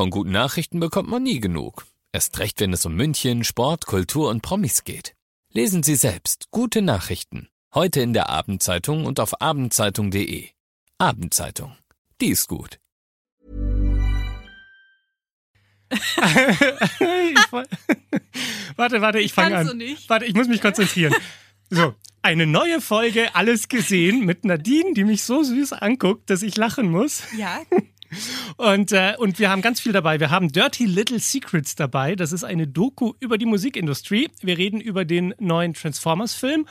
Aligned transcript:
Von 0.00 0.08
guten 0.08 0.32
Nachrichten 0.32 0.80
bekommt 0.80 1.10
man 1.10 1.22
nie 1.22 1.40
genug. 1.40 1.84
Erst 2.10 2.38
recht, 2.38 2.58
wenn 2.60 2.72
es 2.72 2.86
um 2.86 2.94
München, 2.94 3.44
Sport, 3.44 3.84
Kultur 3.84 4.30
und 4.30 4.40
Promis 4.40 4.84
geht. 4.84 5.14
Lesen 5.52 5.82
Sie 5.82 5.94
selbst 5.94 6.46
gute 6.50 6.80
Nachrichten. 6.80 7.50
Heute 7.74 8.00
in 8.00 8.14
der 8.14 8.30
Abendzeitung 8.30 9.04
und 9.04 9.20
auf 9.20 9.42
abendzeitung.de. 9.42 10.48
Abendzeitung. 10.96 11.76
Die 12.22 12.28
ist 12.28 12.48
gut. 12.48 12.80
warte, 18.76 19.02
warte, 19.02 19.18
ich 19.18 19.34
fange 19.34 19.58
an. 19.58 19.82
Warte, 20.08 20.24
ich 20.24 20.32
muss 20.32 20.48
mich 20.48 20.62
konzentrieren. 20.62 21.14
So, 21.68 21.94
eine 22.22 22.46
neue 22.46 22.80
Folge 22.80 23.34
Alles 23.34 23.68
gesehen 23.68 24.24
mit 24.24 24.46
Nadine, 24.46 24.94
die 24.94 25.04
mich 25.04 25.24
so 25.24 25.42
süß 25.42 25.74
anguckt, 25.74 26.30
dass 26.30 26.40
ich 26.40 26.56
lachen 26.56 26.90
muss. 26.90 27.24
Ja. 27.36 27.60
Und, 28.56 28.92
äh, 28.92 29.14
und 29.18 29.38
wir 29.38 29.50
haben 29.50 29.62
ganz 29.62 29.80
viel 29.80 29.92
dabei. 29.92 30.20
Wir 30.20 30.30
haben 30.30 30.50
Dirty 30.50 30.86
Little 30.86 31.20
Secrets 31.20 31.74
dabei. 31.74 32.16
Das 32.16 32.32
ist 32.32 32.44
eine 32.44 32.66
Doku 32.66 33.12
über 33.20 33.38
die 33.38 33.46
Musikindustrie. 33.46 34.28
Wir 34.40 34.58
reden 34.58 34.80
über 34.80 35.04
den 35.04 35.34
neuen 35.38 35.74
Transformers-Film 35.74 36.66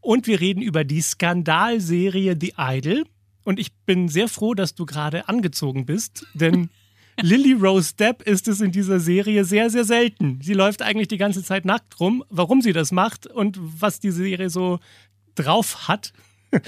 und 0.00 0.26
wir 0.26 0.40
reden 0.40 0.62
über 0.62 0.84
die 0.84 1.00
Skandalserie 1.00 2.36
The 2.40 2.54
Idol. 2.58 3.04
Und 3.44 3.58
ich 3.58 3.74
bin 3.86 4.08
sehr 4.08 4.28
froh, 4.28 4.54
dass 4.54 4.74
du 4.74 4.86
gerade 4.86 5.28
angezogen 5.28 5.86
bist, 5.86 6.26
denn 6.34 6.70
Lily 7.20 7.52
Rose 7.52 7.94
Depp 7.94 8.22
ist 8.22 8.48
es 8.48 8.60
in 8.60 8.72
dieser 8.72 8.98
Serie 8.98 9.44
sehr, 9.44 9.70
sehr 9.70 9.84
selten. 9.84 10.40
Sie 10.42 10.54
läuft 10.54 10.82
eigentlich 10.82 11.08
die 11.08 11.18
ganze 11.18 11.44
Zeit 11.44 11.64
nackt 11.64 12.00
rum. 12.00 12.24
Warum 12.28 12.60
sie 12.60 12.72
das 12.72 12.90
macht 12.90 13.26
und 13.26 13.58
was 13.60 14.00
die 14.00 14.10
Serie 14.10 14.50
so 14.50 14.80
drauf 15.34 15.88
hat. 15.88 16.12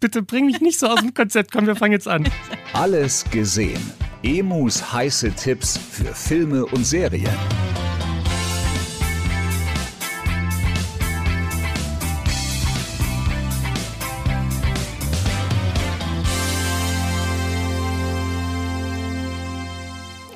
Bitte 0.00 0.22
bring 0.22 0.46
mich 0.46 0.60
nicht 0.60 0.78
so 0.78 0.86
aus 0.86 1.00
dem 1.00 1.14
Konzept. 1.14 1.52
Komm, 1.52 1.66
wir 1.66 1.76
fangen 1.76 1.92
jetzt 1.92 2.08
an. 2.08 2.28
Alles 2.72 3.24
gesehen. 3.30 3.80
Emus 4.22 4.92
heiße 4.92 5.32
Tipps 5.32 5.78
für 5.78 6.14
Filme 6.14 6.66
und 6.66 6.84
Serien. 6.84 7.36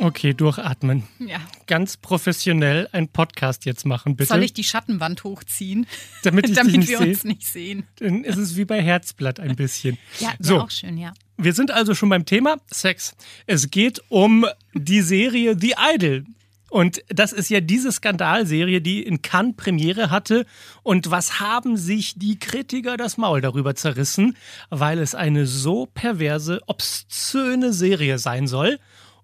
Okay, 0.00 0.32
durchatmen. 0.32 1.02
Ja. 1.18 1.40
Ganz 1.66 1.98
professionell 1.98 2.88
einen 2.92 3.08
Podcast 3.08 3.66
jetzt 3.66 3.84
machen, 3.84 4.16
bitte. 4.16 4.28
Soll 4.28 4.42
ich 4.42 4.54
die 4.54 4.64
Schattenwand 4.64 5.24
hochziehen? 5.24 5.86
Damit, 6.22 6.48
ich 6.48 6.54
Damit 6.56 6.76
nicht 6.78 6.88
wir 6.88 7.00
uns 7.00 7.24
nicht 7.24 7.46
sehen. 7.46 7.86
Dann 7.96 8.24
ist 8.24 8.38
es 8.38 8.56
wie 8.56 8.64
bei 8.64 8.80
Herzblatt 8.80 9.40
ein 9.40 9.56
bisschen. 9.56 9.98
Ja, 10.18 10.32
So. 10.38 10.60
auch 10.60 10.70
schön, 10.70 10.96
ja. 10.96 11.12
Wir 11.36 11.52
sind 11.52 11.70
also 11.70 11.94
schon 11.94 12.08
beim 12.08 12.24
Thema 12.24 12.56
Sex. 12.70 13.14
Es 13.46 13.70
geht 13.70 14.02
um 14.08 14.46
die 14.74 15.02
Serie 15.02 15.54
The 15.58 15.74
Idol. 15.94 16.24
Und 16.70 17.02
das 17.08 17.32
ist 17.32 17.50
ja 17.50 17.60
diese 17.60 17.90
Skandalserie, 17.90 18.80
die 18.80 19.02
in 19.02 19.22
Cannes 19.22 19.56
Premiere 19.56 20.10
hatte. 20.10 20.46
Und 20.82 21.10
was 21.10 21.40
haben 21.40 21.76
sich 21.76 22.14
die 22.14 22.38
Kritiker 22.38 22.96
das 22.96 23.18
Maul 23.18 23.40
darüber 23.40 23.74
zerrissen, 23.74 24.36
weil 24.70 24.98
es 25.00 25.14
eine 25.14 25.46
so 25.46 25.86
perverse, 25.86 26.60
obszöne 26.66 27.72
Serie 27.72 28.18
sein 28.18 28.46
soll. 28.46 28.78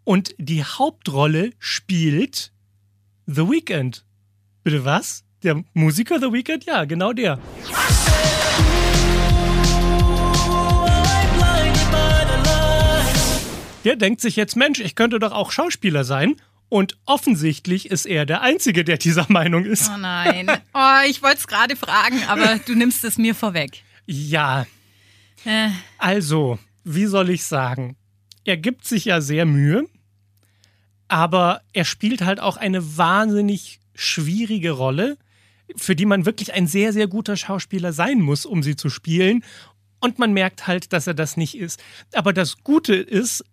Und 0.06 0.36
die 0.38 0.62
Hauptrolle 0.62 1.50
spielt 1.58 2.52
The 3.26 3.42
Weeknd. 3.42 4.04
Bitte 4.62 4.84
was? 4.84 5.24
Der 5.42 5.64
Musiker 5.74 6.20
The 6.20 6.32
Weeknd? 6.32 6.64
Ja, 6.64 6.84
genau 6.84 7.12
der. 7.12 7.40
Der 13.84 13.94
denkt 13.96 14.20
sich 14.20 14.34
jetzt, 14.34 14.56
Mensch, 14.56 14.80
ich 14.80 14.96
könnte 14.96 15.18
doch 15.20 15.32
auch 15.32 15.52
Schauspieler 15.52 16.02
sein. 16.04 16.36
Und 16.68 16.98
offensichtlich 17.06 17.90
ist 17.90 18.06
er 18.06 18.26
der 18.26 18.42
Einzige, 18.42 18.82
der 18.84 18.96
dieser 18.98 19.26
Meinung 19.28 19.64
ist. 19.64 19.88
Oh 19.92 19.96
nein. 19.98 20.50
Oh, 20.74 20.98
ich 21.08 21.22
wollte 21.22 21.38
es 21.38 21.46
gerade 21.46 21.76
fragen, 21.76 22.20
aber 22.28 22.58
du 22.66 22.74
nimmst 22.74 23.04
es 23.04 23.18
mir 23.18 23.34
vorweg. 23.34 23.82
Ja, 24.06 24.66
Äh, 25.44 25.68
also, 25.98 26.58
wie 26.84 27.06
soll 27.06 27.30
ich 27.30 27.44
sagen? 27.44 27.96
Er 28.44 28.56
gibt 28.56 28.84
sich 28.84 29.04
ja 29.04 29.20
sehr 29.20 29.46
Mühe, 29.46 29.86
aber 31.08 31.62
er 31.72 31.84
spielt 31.84 32.22
halt 32.22 32.40
auch 32.40 32.56
eine 32.56 32.96
wahnsinnig 32.96 33.80
schwierige 33.94 34.72
Rolle, 34.72 35.16
für 35.76 35.96
die 35.96 36.06
man 36.06 36.26
wirklich 36.26 36.52
ein 36.54 36.66
sehr, 36.66 36.92
sehr 36.92 37.08
guter 37.08 37.36
Schauspieler 37.36 37.92
sein 37.92 38.20
muss, 38.20 38.46
um 38.46 38.62
sie 38.62 38.76
zu 38.76 38.88
spielen. 38.88 39.44
Und 40.00 40.18
man 40.18 40.32
merkt 40.32 40.66
halt, 40.66 40.92
dass 40.92 41.06
er 41.06 41.14
das 41.14 41.36
nicht 41.36 41.56
ist. 41.56 41.82
Aber 42.12 42.32
das 42.32 42.62
Gute 42.62 42.94
ist, 42.94 43.44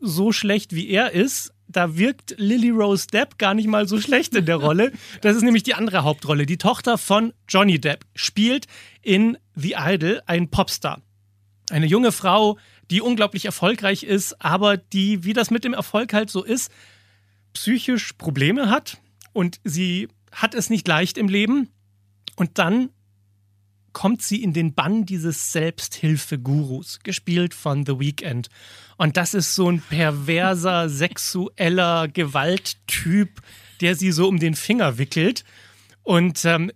so 0.00 0.32
schlecht 0.32 0.74
wie 0.74 0.88
er 0.88 1.12
ist, 1.12 1.52
da 1.68 1.96
wirkt 1.96 2.34
Lily 2.38 2.70
Rose 2.70 3.06
Depp 3.06 3.38
gar 3.38 3.54
nicht 3.54 3.68
mal 3.68 3.86
so 3.86 4.00
schlecht 4.00 4.34
in 4.34 4.46
der 4.46 4.56
Rolle. 4.56 4.92
Das 5.20 5.36
ist 5.36 5.42
nämlich 5.42 5.62
die 5.62 5.74
andere 5.74 6.02
Hauptrolle. 6.02 6.46
Die 6.46 6.58
Tochter 6.58 6.98
von 6.98 7.32
Johnny 7.48 7.78
Depp 7.78 8.04
spielt 8.14 8.66
in 9.02 9.38
The 9.54 9.74
Idol 9.78 10.22
einen 10.26 10.50
Popstar. 10.50 11.02
Eine 11.70 11.86
junge 11.86 12.12
Frau, 12.12 12.58
die 12.90 13.00
unglaublich 13.00 13.44
erfolgreich 13.44 14.02
ist, 14.02 14.42
aber 14.44 14.76
die, 14.76 15.24
wie 15.24 15.32
das 15.32 15.50
mit 15.50 15.64
dem 15.64 15.74
Erfolg 15.74 16.12
halt 16.12 16.30
so 16.30 16.42
ist, 16.42 16.70
psychisch 17.52 18.12
Probleme 18.14 18.70
hat 18.70 18.98
und 19.32 19.60
sie 19.64 20.08
hat 20.32 20.54
es 20.54 20.70
nicht 20.70 20.86
leicht 20.86 21.18
im 21.18 21.28
Leben. 21.28 21.68
Und 22.36 22.58
dann 22.58 22.90
kommt 23.92 24.22
sie 24.22 24.42
in 24.42 24.52
den 24.52 24.74
Bann 24.74 25.04
dieses 25.04 25.52
Selbsthilfegurus, 25.52 27.00
gespielt 27.02 27.54
von 27.54 27.84
The 27.84 27.98
Weeknd. 27.98 28.48
Und 28.96 29.16
das 29.16 29.34
ist 29.34 29.54
so 29.54 29.70
ein 29.70 29.80
perverser, 29.80 30.88
sexueller 30.88 32.08
Gewalttyp, 32.08 33.40
der 33.80 33.96
sie 33.96 34.12
so 34.12 34.28
um 34.28 34.38
den 34.38 34.54
Finger 34.54 34.98
wickelt. 34.98 35.44
Und 36.02 36.44
ähm, 36.44 36.70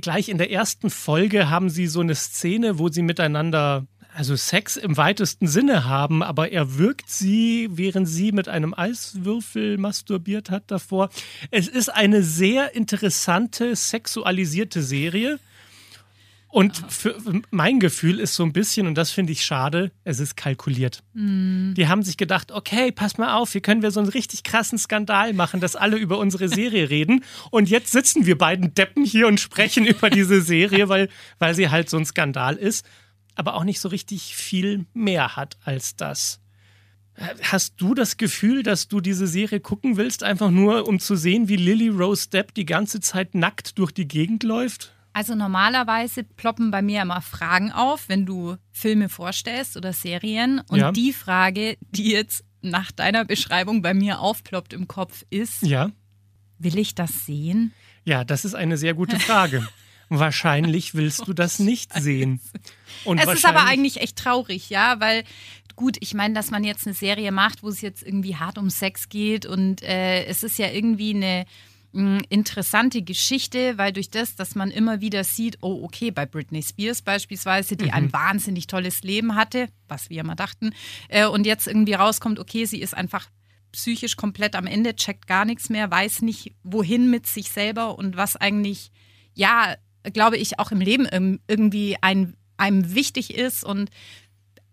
gleich 0.00 0.28
in 0.28 0.38
der 0.38 0.50
ersten 0.50 0.90
Folge 0.90 1.50
haben 1.50 1.70
sie 1.70 1.86
so 1.86 2.00
eine 2.00 2.14
Szene, 2.14 2.78
wo 2.78 2.88
sie 2.88 3.02
miteinander, 3.02 3.86
also 4.16 4.34
Sex 4.34 4.76
im 4.76 4.96
weitesten 4.96 5.46
Sinne 5.46 5.84
haben, 5.84 6.22
aber 6.22 6.50
er 6.50 6.78
wirkt 6.78 7.10
sie, 7.10 7.68
während 7.70 8.08
sie 8.08 8.32
mit 8.32 8.48
einem 8.48 8.72
Eiswürfel 8.72 9.76
masturbiert 9.76 10.50
hat 10.50 10.64
davor. 10.68 11.10
Es 11.50 11.68
ist 11.68 11.90
eine 11.90 12.22
sehr 12.22 12.74
interessante, 12.74 13.76
sexualisierte 13.76 14.82
Serie. 14.82 15.38
Und 16.48 16.82
für 16.88 17.16
mein 17.50 17.80
Gefühl 17.80 18.18
ist 18.18 18.34
so 18.34 18.42
ein 18.42 18.54
bisschen, 18.54 18.86
und 18.86 18.94
das 18.94 19.10
finde 19.10 19.32
ich 19.32 19.44
schade, 19.44 19.90
es 20.04 20.20
ist 20.20 20.36
kalkuliert. 20.36 21.02
Die 21.74 21.86
haben 21.86 22.02
sich 22.02 22.16
gedacht, 22.16 22.50
okay, 22.50 22.92
pass 22.92 23.18
mal 23.18 23.34
auf, 23.34 23.52
hier 23.52 23.60
können 23.60 23.82
wir 23.82 23.90
so 23.90 24.00
einen 24.00 24.08
richtig 24.08 24.42
krassen 24.42 24.78
Skandal 24.78 25.34
machen, 25.34 25.60
dass 25.60 25.76
alle 25.76 25.98
über 25.98 26.16
unsere 26.16 26.48
Serie 26.48 26.88
reden. 26.90 27.22
Und 27.50 27.68
jetzt 27.68 27.92
sitzen 27.92 28.24
wir 28.24 28.38
beiden 28.38 28.72
Deppen 28.72 29.04
hier 29.04 29.26
und 29.26 29.40
sprechen 29.40 29.84
über 29.84 30.08
diese 30.08 30.40
Serie, 30.40 30.88
weil, 30.88 31.10
weil 31.38 31.54
sie 31.54 31.68
halt 31.68 31.90
so 31.90 31.98
ein 31.98 32.06
Skandal 32.06 32.56
ist, 32.56 32.86
aber 33.36 33.54
auch 33.54 33.64
nicht 33.64 33.80
so 33.80 33.88
richtig 33.88 34.34
viel 34.34 34.86
mehr 34.94 35.36
hat 35.36 35.56
als 35.64 35.96
das. 35.96 36.40
Hast 37.42 37.74
du 37.78 37.94
das 37.94 38.18
Gefühl, 38.18 38.62
dass 38.62 38.88
du 38.88 39.00
diese 39.00 39.26
Serie 39.26 39.60
gucken 39.60 39.96
willst, 39.96 40.22
einfach 40.22 40.50
nur 40.50 40.86
um 40.86 41.00
zu 41.00 41.16
sehen, 41.16 41.48
wie 41.48 41.56
Lily 41.56 41.88
Rose 41.88 42.28
Depp 42.28 42.52
die 42.54 42.66
ganze 42.66 43.00
Zeit 43.00 43.34
nackt 43.34 43.78
durch 43.78 43.92
die 43.92 44.06
Gegend 44.06 44.42
läuft? 44.42 44.92
Also 45.14 45.34
normalerweise 45.34 46.24
ploppen 46.24 46.70
bei 46.70 46.82
mir 46.82 47.00
immer 47.00 47.22
Fragen 47.22 47.72
auf, 47.72 48.10
wenn 48.10 48.26
du 48.26 48.56
Filme 48.70 49.08
vorstellst 49.08 49.78
oder 49.78 49.94
Serien. 49.94 50.60
Und 50.68 50.78
Ja. 50.78 50.92
die 50.92 51.14
Frage, 51.14 51.78
die 51.80 52.10
jetzt 52.10 52.44
nach 52.60 52.92
deiner 52.92 53.24
Beschreibung 53.24 53.80
bei 53.80 53.94
mir 53.94 54.20
aufploppt 54.20 54.74
im 54.74 54.86
Kopf, 54.86 55.24
ist, 55.30 55.62
Ja. 55.62 55.90
will 56.58 56.76
ich 56.76 56.94
das 56.94 57.24
sehen? 57.24 57.72
Ja, 58.04 58.24
das 58.24 58.44
ist 58.44 58.54
eine 58.54 58.76
sehr 58.76 58.92
gute 58.92 59.18
Frage. 59.18 59.66
Wahrscheinlich 60.08 60.94
willst 60.94 61.26
du 61.26 61.32
das 61.32 61.58
nicht 61.58 61.92
sehen. 61.94 62.40
Und 63.04 63.18
Es 63.18 63.32
ist 63.32 63.44
aber 63.44 63.64
eigentlich 63.64 64.00
echt 64.00 64.16
traurig, 64.16 64.70
ja, 64.70 65.00
weil 65.00 65.24
gut, 65.74 65.96
ich 66.00 66.14
meine, 66.14 66.34
dass 66.34 66.50
man 66.50 66.64
jetzt 66.64 66.86
eine 66.86 66.94
Serie 66.94 67.32
macht, 67.32 67.62
wo 67.62 67.68
es 67.68 67.80
jetzt 67.80 68.02
irgendwie 68.02 68.36
hart 68.36 68.58
um 68.58 68.70
Sex 68.70 69.08
geht 69.08 69.46
und 69.46 69.82
äh, 69.82 70.24
es 70.24 70.42
ist 70.42 70.58
ja 70.58 70.70
irgendwie 70.70 71.14
eine 71.14 71.44
mh, 71.92 72.22
interessante 72.28 73.02
Geschichte, 73.02 73.76
weil 73.78 73.92
durch 73.92 74.10
das, 74.10 74.36
dass 74.36 74.54
man 74.54 74.70
immer 74.70 75.00
wieder 75.00 75.24
sieht, 75.24 75.58
oh 75.60 75.84
okay, 75.84 76.10
bei 76.10 76.26
Britney 76.26 76.62
Spears 76.62 77.02
beispielsweise, 77.02 77.76
die 77.76 77.92
ein 77.92 78.12
wahnsinnig 78.12 78.66
tolles 78.66 79.02
Leben 79.02 79.34
hatte, 79.34 79.68
was 79.88 80.10
wir 80.10 80.20
immer 80.20 80.36
dachten, 80.36 80.70
äh, 81.08 81.26
und 81.26 81.46
jetzt 81.46 81.66
irgendwie 81.66 81.94
rauskommt, 81.94 82.38
okay, 82.38 82.64
sie 82.64 82.80
ist 82.80 82.94
einfach 82.94 83.28
psychisch 83.72 84.16
komplett 84.16 84.56
am 84.56 84.66
Ende, 84.66 84.96
checkt 84.96 85.26
gar 85.26 85.44
nichts 85.44 85.68
mehr, 85.68 85.90
weiß 85.90 86.22
nicht, 86.22 86.54
wohin 86.62 87.10
mit 87.10 87.26
sich 87.26 87.50
selber 87.50 87.98
und 87.98 88.16
was 88.16 88.36
eigentlich, 88.36 88.90
ja, 89.34 89.76
glaube 90.12 90.36
ich, 90.36 90.58
auch 90.58 90.72
im 90.72 90.80
Leben 90.80 91.40
irgendwie 91.48 91.96
ein, 92.00 92.34
einem 92.56 92.94
wichtig 92.94 93.34
ist 93.34 93.64
und 93.64 93.90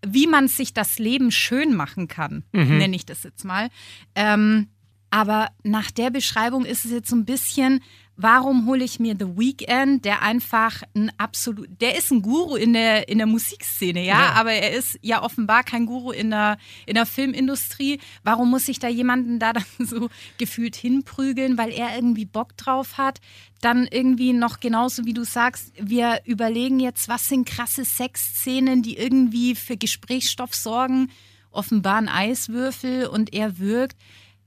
wie 0.05 0.27
man 0.27 0.47
sich 0.47 0.73
das 0.73 0.99
Leben 0.99 1.31
schön 1.31 1.75
machen 1.75 2.07
kann, 2.07 2.43
nenne 2.77 2.95
ich 2.95 3.05
das 3.05 3.23
jetzt 3.23 3.45
mal. 3.45 3.69
Ähm, 4.15 4.67
aber 5.09 5.49
nach 5.63 5.91
der 5.91 6.09
Beschreibung 6.09 6.65
ist 6.65 6.85
es 6.85 6.91
jetzt 6.91 7.09
so 7.09 7.15
ein 7.15 7.25
bisschen, 7.25 7.81
warum 8.15 8.67
hole 8.67 8.83
ich 8.83 8.99
mir 8.99 9.15
The 9.17 9.37
Weeknd, 9.37 10.05
der 10.05 10.21
einfach 10.21 10.83
ein 10.95 11.11
absolut, 11.17 11.67
der 11.81 11.97
ist 11.97 12.11
ein 12.11 12.21
Guru 12.21 12.55
in 12.55 12.73
der, 12.73 13.09
in 13.09 13.17
der 13.17 13.27
Musikszene, 13.27 14.05
ja? 14.05 14.19
ja, 14.19 14.31
aber 14.33 14.51
er 14.51 14.71
ist 14.71 14.99
ja 15.01 15.23
offenbar 15.23 15.63
kein 15.63 15.85
Guru 15.85 16.11
in 16.11 16.29
der, 16.29 16.57
in 16.85 16.93
der 16.93 17.05
Filmindustrie. 17.05 17.99
Warum 18.23 18.51
muss 18.51 18.67
ich 18.67 18.79
da 18.79 18.87
jemanden 18.87 19.39
da 19.39 19.53
dann 19.53 19.65
so 19.79 20.09
gefühlt 20.37 20.75
hinprügeln, 20.75 21.57
weil 21.57 21.71
er 21.71 21.95
irgendwie 21.95 22.25
Bock 22.25 22.55
drauf 22.57 22.97
hat? 22.97 23.19
Dann 23.61 23.87
irgendwie 23.89 24.33
noch 24.33 24.59
genauso 24.59 25.05
wie 25.05 25.13
du 25.13 25.23
sagst, 25.23 25.73
wir 25.79 26.21
überlegen 26.25 26.79
jetzt, 26.79 27.07
was 27.07 27.27
sind 27.27 27.47
krasse 27.47 27.85
Sexszenen, 27.85 28.83
die 28.83 28.97
irgendwie 28.97 29.55
für 29.55 29.77
Gesprächsstoff 29.77 30.53
sorgen, 30.53 31.09
offenbar 31.49 31.97
ein 31.97 32.09
Eiswürfel 32.09 33.07
und 33.07 33.33
er 33.33 33.57
wirkt. 33.59 33.97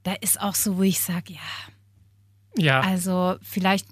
Da 0.03 0.13
ist 0.21 0.41
auch 0.41 0.55
so, 0.55 0.77
wo 0.77 0.83
ich 0.83 1.01
sage, 1.01 1.33
ja, 1.33 1.73
ja. 2.57 2.81
Also 2.81 3.37
vielleicht, 3.43 3.89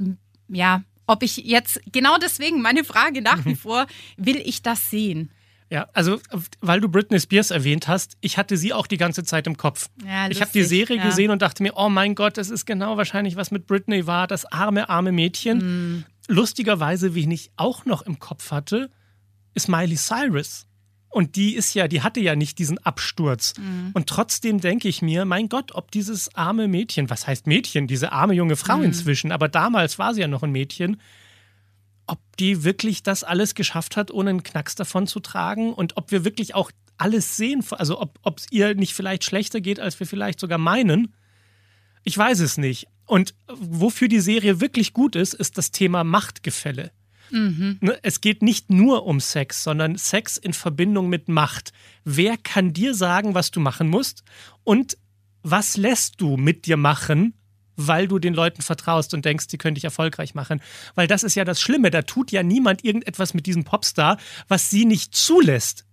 ja, 0.48 0.82
ob 1.06 1.22
ich 1.22 1.36
jetzt, 1.38 1.80
genau 1.92 2.16
deswegen 2.18 2.62
meine 2.62 2.84
Frage 2.84 3.22
nach 3.22 3.44
wie 3.44 3.54
vor, 3.54 3.86
will 4.16 4.40
ich 4.44 4.62
das 4.62 4.90
sehen? 4.90 5.30
Ja, 5.70 5.88
also 5.92 6.20
weil 6.60 6.80
du 6.80 6.88
Britney 6.88 7.18
Spears 7.18 7.50
erwähnt 7.50 7.88
hast, 7.88 8.16
ich 8.20 8.38
hatte 8.38 8.56
sie 8.56 8.72
auch 8.72 8.86
die 8.86 8.96
ganze 8.96 9.24
Zeit 9.24 9.46
im 9.46 9.56
Kopf. 9.56 9.88
Ja, 10.06 10.28
ich 10.28 10.40
habe 10.40 10.50
die 10.52 10.62
Serie 10.62 10.98
ja. 10.98 11.04
gesehen 11.04 11.30
und 11.30 11.42
dachte 11.42 11.62
mir, 11.62 11.72
oh 11.76 11.88
mein 11.88 12.14
Gott, 12.14 12.36
das 12.36 12.50
ist 12.50 12.66
genau 12.66 12.96
wahrscheinlich, 12.96 13.36
was 13.36 13.50
mit 13.50 13.66
Britney 13.66 14.06
war, 14.06 14.26
das 14.26 14.44
arme, 14.44 14.88
arme 14.88 15.10
Mädchen. 15.10 15.58
Mhm. 15.58 16.04
Lustigerweise, 16.28 17.14
wie 17.14 17.32
ich 17.32 17.50
auch 17.56 17.86
noch 17.86 18.02
im 18.02 18.18
Kopf 18.18 18.50
hatte, 18.50 18.90
ist 19.54 19.68
Miley 19.68 19.96
Cyrus. 19.96 20.66
Und 21.14 21.36
die 21.36 21.54
ist 21.54 21.74
ja, 21.74 21.86
die 21.86 22.02
hatte 22.02 22.18
ja 22.18 22.34
nicht 22.34 22.58
diesen 22.58 22.78
Absturz. 22.78 23.54
Mhm. 23.56 23.92
Und 23.94 24.08
trotzdem 24.08 24.60
denke 24.60 24.88
ich 24.88 25.00
mir, 25.00 25.24
mein 25.24 25.48
Gott, 25.48 25.70
ob 25.72 25.92
dieses 25.92 26.34
arme 26.34 26.66
Mädchen, 26.66 27.08
was 27.08 27.28
heißt 27.28 27.46
Mädchen, 27.46 27.86
diese 27.86 28.10
arme 28.10 28.34
junge 28.34 28.56
Frau 28.56 28.78
mhm. 28.78 28.86
inzwischen, 28.86 29.30
aber 29.30 29.46
damals 29.46 29.96
war 30.00 30.12
sie 30.12 30.22
ja 30.22 30.26
noch 30.26 30.42
ein 30.42 30.50
Mädchen, 30.50 31.00
ob 32.08 32.18
die 32.40 32.64
wirklich 32.64 33.04
das 33.04 33.22
alles 33.22 33.54
geschafft 33.54 33.96
hat, 33.96 34.10
ohne 34.10 34.30
einen 34.30 34.42
Knacks 34.42 34.74
davon 34.74 35.06
zu 35.06 35.20
tragen 35.20 35.72
und 35.72 35.96
ob 35.96 36.10
wir 36.10 36.24
wirklich 36.24 36.56
auch 36.56 36.72
alles 36.96 37.36
sehen, 37.36 37.64
also 37.70 38.00
ob 38.00 38.38
es 38.38 38.46
ihr 38.50 38.74
nicht 38.74 38.92
vielleicht 38.92 39.22
schlechter 39.22 39.60
geht, 39.60 39.78
als 39.78 40.00
wir 40.00 40.08
vielleicht 40.08 40.40
sogar 40.40 40.58
meinen. 40.58 41.14
Ich 42.02 42.18
weiß 42.18 42.40
es 42.40 42.58
nicht. 42.58 42.88
Und 43.06 43.36
wofür 43.46 44.08
die 44.08 44.18
Serie 44.18 44.60
wirklich 44.60 44.92
gut 44.92 45.14
ist, 45.14 45.34
ist 45.34 45.58
das 45.58 45.70
Thema 45.70 46.02
Machtgefälle. 46.02 46.90
Mhm. 47.30 47.78
Es 48.02 48.20
geht 48.20 48.42
nicht 48.42 48.70
nur 48.70 49.06
um 49.06 49.20
Sex, 49.20 49.62
sondern 49.62 49.96
Sex 49.96 50.36
in 50.36 50.52
Verbindung 50.52 51.08
mit 51.08 51.28
Macht. 51.28 51.72
Wer 52.04 52.36
kann 52.36 52.72
dir 52.72 52.94
sagen, 52.94 53.34
was 53.34 53.50
du 53.50 53.60
machen 53.60 53.88
musst? 53.88 54.22
Und 54.62 54.96
was 55.42 55.76
lässt 55.76 56.20
du 56.20 56.36
mit 56.36 56.66
dir 56.66 56.76
machen, 56.76 57.34
weil 57.76 58.08
du 58.08 58.18
den 58.18 58.34
Leuten 58.34 58.62
vertraust 58.62 59.14
und 59.14 59.24
denkst, 59.24 59.46
sie 59.48 59.58
können 59.58 59.74
dich 59.74 59.84
erfolgreich 59.84 60.34
machen. 60.34 60.60
Weil 60.94 61.06
das 61.06 61.22
ist 61.22 61.34
ja 61.34 61.44
das 61.44 61.60
Schlimme, 61.60 61.90
da 61.90 62.02
tut 62.02 62.30
ja 62.32 62.42
niemand 62.42 62.84
irgendetwas 62.84 63.34
mit 63.34 63.46
diesem 63.46 63.64
Popstar, 63.64 64.18
was 64.48 64.70
sie 64.70 64.84
nicht 64.84 65.14
zulässt. 65.14 65.84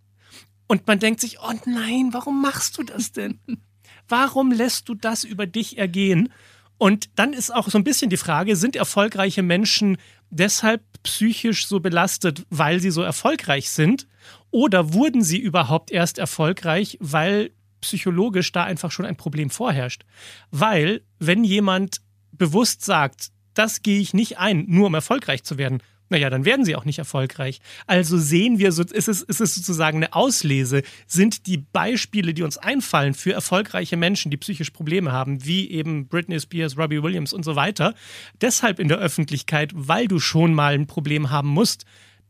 Und 0.67 0.87
man 0.87 0.99
denkt 0.99 1.19
sich, 1.19 1.39
oh 1.41 1.53
nein, 1.65 2.09
warum 2.11 2.41
machst 2.41 2.77
du 2.77 2.83
das 2.83 3.11
denn? 3.11 3.39
Warum 4.07 4.51
lässt 4.51 4.89
du 4.89 4.95
das 4.95 5.23
über 5.23 5.47
dich 5.47 5.77
ergehen? 5.77 6.33
Und 6.81 7.11
dann 7.13 7.33
ist 7.33 7.53
auch 7.53 7.69
so 7.69 7.77
ein 7.77 7.83
bisschen 7.83 8.09
die 8.09 8.17
Frage, 8.17 8.55
sind 8.55 8.75
erfolgreiche 8.75 9.43
Menschen 9.43 9.97
deshalb 10.31 10.81
psychisch 11.03 11.67
so 11.67 11.79
belastet, 11.79 12.43
weil 12.49 12.79
sie 12.79 12.89
so 12.89 13.03
erfolgreich 13.03 13.69
sind? 13.69 14.07
Oder 14.49 14.91
wurden 14.91 15.21
sie 15.21 15.37
überhaupt 15.37 15.91
erst 15.91 16.17
erfolgreich, 16.17 16.97
weil 16.99 17.51
psychologisch 17.81 18.51
da 18.51 18.63
einfach 18.63 18.89
schon 18.89 19.05
ein 19.05 19.15
Problem 19.15 19.51
vorherrscht? 19.51 20.05
Weil, 20.49 21.03
wenn 21.19 21.43
jemand 21.43 22.01
bewusst 22.31 22.83
sagt, 22.83 23.29
das 23.53 23.83
gehe 23.83 23.99
ich 23.99 24.15
nicht 24.15 24.39
ein, 24.39 24.65
nur 24.67 24.87
um 24.87 24.95
erfolgreich 24.95 25.43
zu 25.43 25.59
werden, 25.59 25.83
naja, 26.11 26.29
dann 26.29 26.45
werden 26.45 26.65
sie 26.65 26.75
auch 26.75 26.85
nicht 26.85 26.99
erfolgreich. 26.99 27.61
Also 27.87 28.17
sehen 28.17 28.59
wir, 28.59 28.73
so, 28.73 28.83
ist, 28.83 29.07
es, 29.07 29.21
ist 29.21 29.39
es 29.39 29.55
sozusagen 29.55 29.97
eine 29.97 30.13
Auslese, 30.13 30.83
sind 31.07 31.47
die 31.47 31.57
Beispiele, 31.57 32.33
die 32.33 32.43
uns 32.43 32.57
einfallen 32.57 33.13
für 33.13 33.31
erfolgreiche 33.31 33.95
Menschen, 33.97 34.29
die 34.29 34.37
psychisch 34.37 34.71
Probleme 34.71 35.13
haben, 35.13 35.45
wie 35.45 35.71
eben 35.71 36.07
Britney 36.07 36.39
Spears, 36.39 36.77
Robbie 36.77 37.01
Williams 37.01 37.31
und 37.31 37.43
so 37.43 37.55
weiter, 37.55 37.95
deshalb 38.41 38.79
in 38.79 38.89
der 38.89 38.97
Öffentlichkeit, 38.97 39.71
weil 39.73 40.07
du 40.07 40.19
schon 40.19 40.53
mal 40.53 40.73
ein 40.73 40.85
Problem 40.85 41.29
haben 41.29 41.49
musst, 41.49 41.85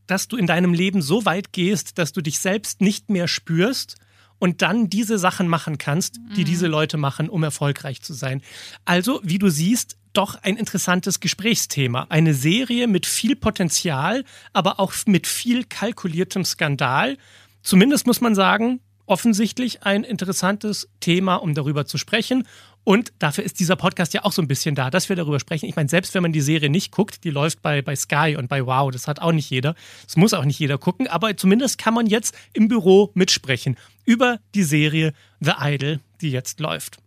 dass 0.06 0.28
du 0.28 0.38
in 0.38 0.46
deinem 0.46 0.74
Leben 0.74 1.02
so 1.02 1.26
weit 1.26 1.52
gehst, 1.52 1.98
dass 1.98 2.12
du 2.12 2.22
dich 2.22 2.40
selbst 2.40 2.82
nicht 2.82 3.10
mehr 3.10 3.28
spürst 3.28 3.96
und 4.38 4.62
dann 4.62 4.90
diese 4.90 5.18
Sachen 5.18 5.48
machen 5.48 5.78
kannst, 5.78 6.18
die 6.36 6.42
mhm. 6.42 6.46
diese 6.46 6.68
Leute 6.68 6.98
machen, 6.98 7.30
um 7.30 7.44
erfolgreich 7.44 8.02
zu 8.02 8.14
sein. 8.14 8.42
Also, 8.86 9.22
wie 9.24 9.40
du 9.40 9.50
siehst, 9.50 9.98
doch 10.14 10.36
ein 10.44 10.58
interessantes 10.58 11.20
Gesprächsthema. 11.20 12.08
Eine 12.10 12.34
Serie 12.34 12.88
mit 12.88 13.06
viel 13.06 13.36
Potenzial, 13.36 14.24
aber 14.54 14.80
auch 14.80 14.94
mit 15.06 15.28
viel 15.28 15.64
kalkuliertem 15.64 16.46
Skandal. 16.46 17.18
Zumindest 17.62 18.08
muss 18.08 18.22
man 18.22 18.36
sagen, 18.36 18.80
offensichtlich 19.06 19.84
ein 19.84 20.04
interessantes 20.04 20.90
Thema, 21.02 21.36
um 21.36 21.54
darüber 21.54 21.86
zu 21.86 21.98
sprechen. 21.98 22.48
Und 22.84 23.14
dafür 23.20 23.44
ist 23.44 23.60
dieser 23.60 23.76
Podcast 23.76 24.14
ja 24.14 24.24
auch 24.24 24.32
so 24.32 24.42
ein 24.42 24.48
bisschen 24.48 24.74
da, 24.74 24.90
dass 24.90 25.10
wir 25.10 25.16
darüber 25.16 25.40
sprechen. 25.40 25.68
Ich 25.68 25.76
meine, 25.76 25.90
selbst 25.90 26.14
wenn 26.14 26.24
man 26.24 26.32
die 26.32 26.42
Serie 26.42 26.70
nicht 26.70 26.92
guckt, 26.92 27.24
die 27.24 27.30
läuft 27.30 27.62
bei, 27.62 27.82
bei 27.82 27.96
Sky 27.96 28.36
und 28.38 28.48
bei 28.48 28.66
Wow, 28.66 28.90
das 28.90 29.08
hat 29.08 29.20
auch 29.20 29.34
nicht 29.34 29.50
jeder. 29.50 29.76
Das 30.06 30.16
muss 30.16 30.34
auch 30.34 30.46
nicht 30.46 30.60
jeder 30.60 30.78
gucken, 30.78 31.08
aber 31.08 31.36
zumindest 31.38 31.78
kann 31.78 31.94
man 31.94 32.08
jetzt 32.08 32.36
im 32.54 32.70
Büro 32.70 33.12
mitsprechen 33.14 33.78
über 34.06 34.40
die 34.56 34.64
Serie 34.64 35.14
The 35.42 35.54
Idol, 35.60 36.00
die 36.22 36.32
jetzt 36.32 36.60
läuft. 36.60 36.98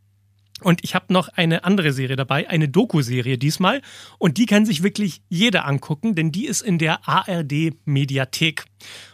Und 0.60 0.84
ich 0.84 0.94
habe 0.94 1.12
noch 1.12 1.28
eine 1.28 1.64
andere 1.64 1.92
Serie 1.92 2.16
dabei, 2.16 2.48
eine 2.48 2.68
Doku-Serie 2.68 3.38
diesmal. 3.38 3.82
Und 4.18 4.38
die 4.38 4.46
kann 4.46 4.64
sich 4.64 4.82
wirklich 4.82 5.22
jeder 5.28 5.66
angucken, 5.66 6.14
denn 6.14 6.30
die 6.30 6.46
ist 6.46 6.62
in 6.62 6.78
der 6.78 7.08
ARD-Mediathek. 7.08 8.64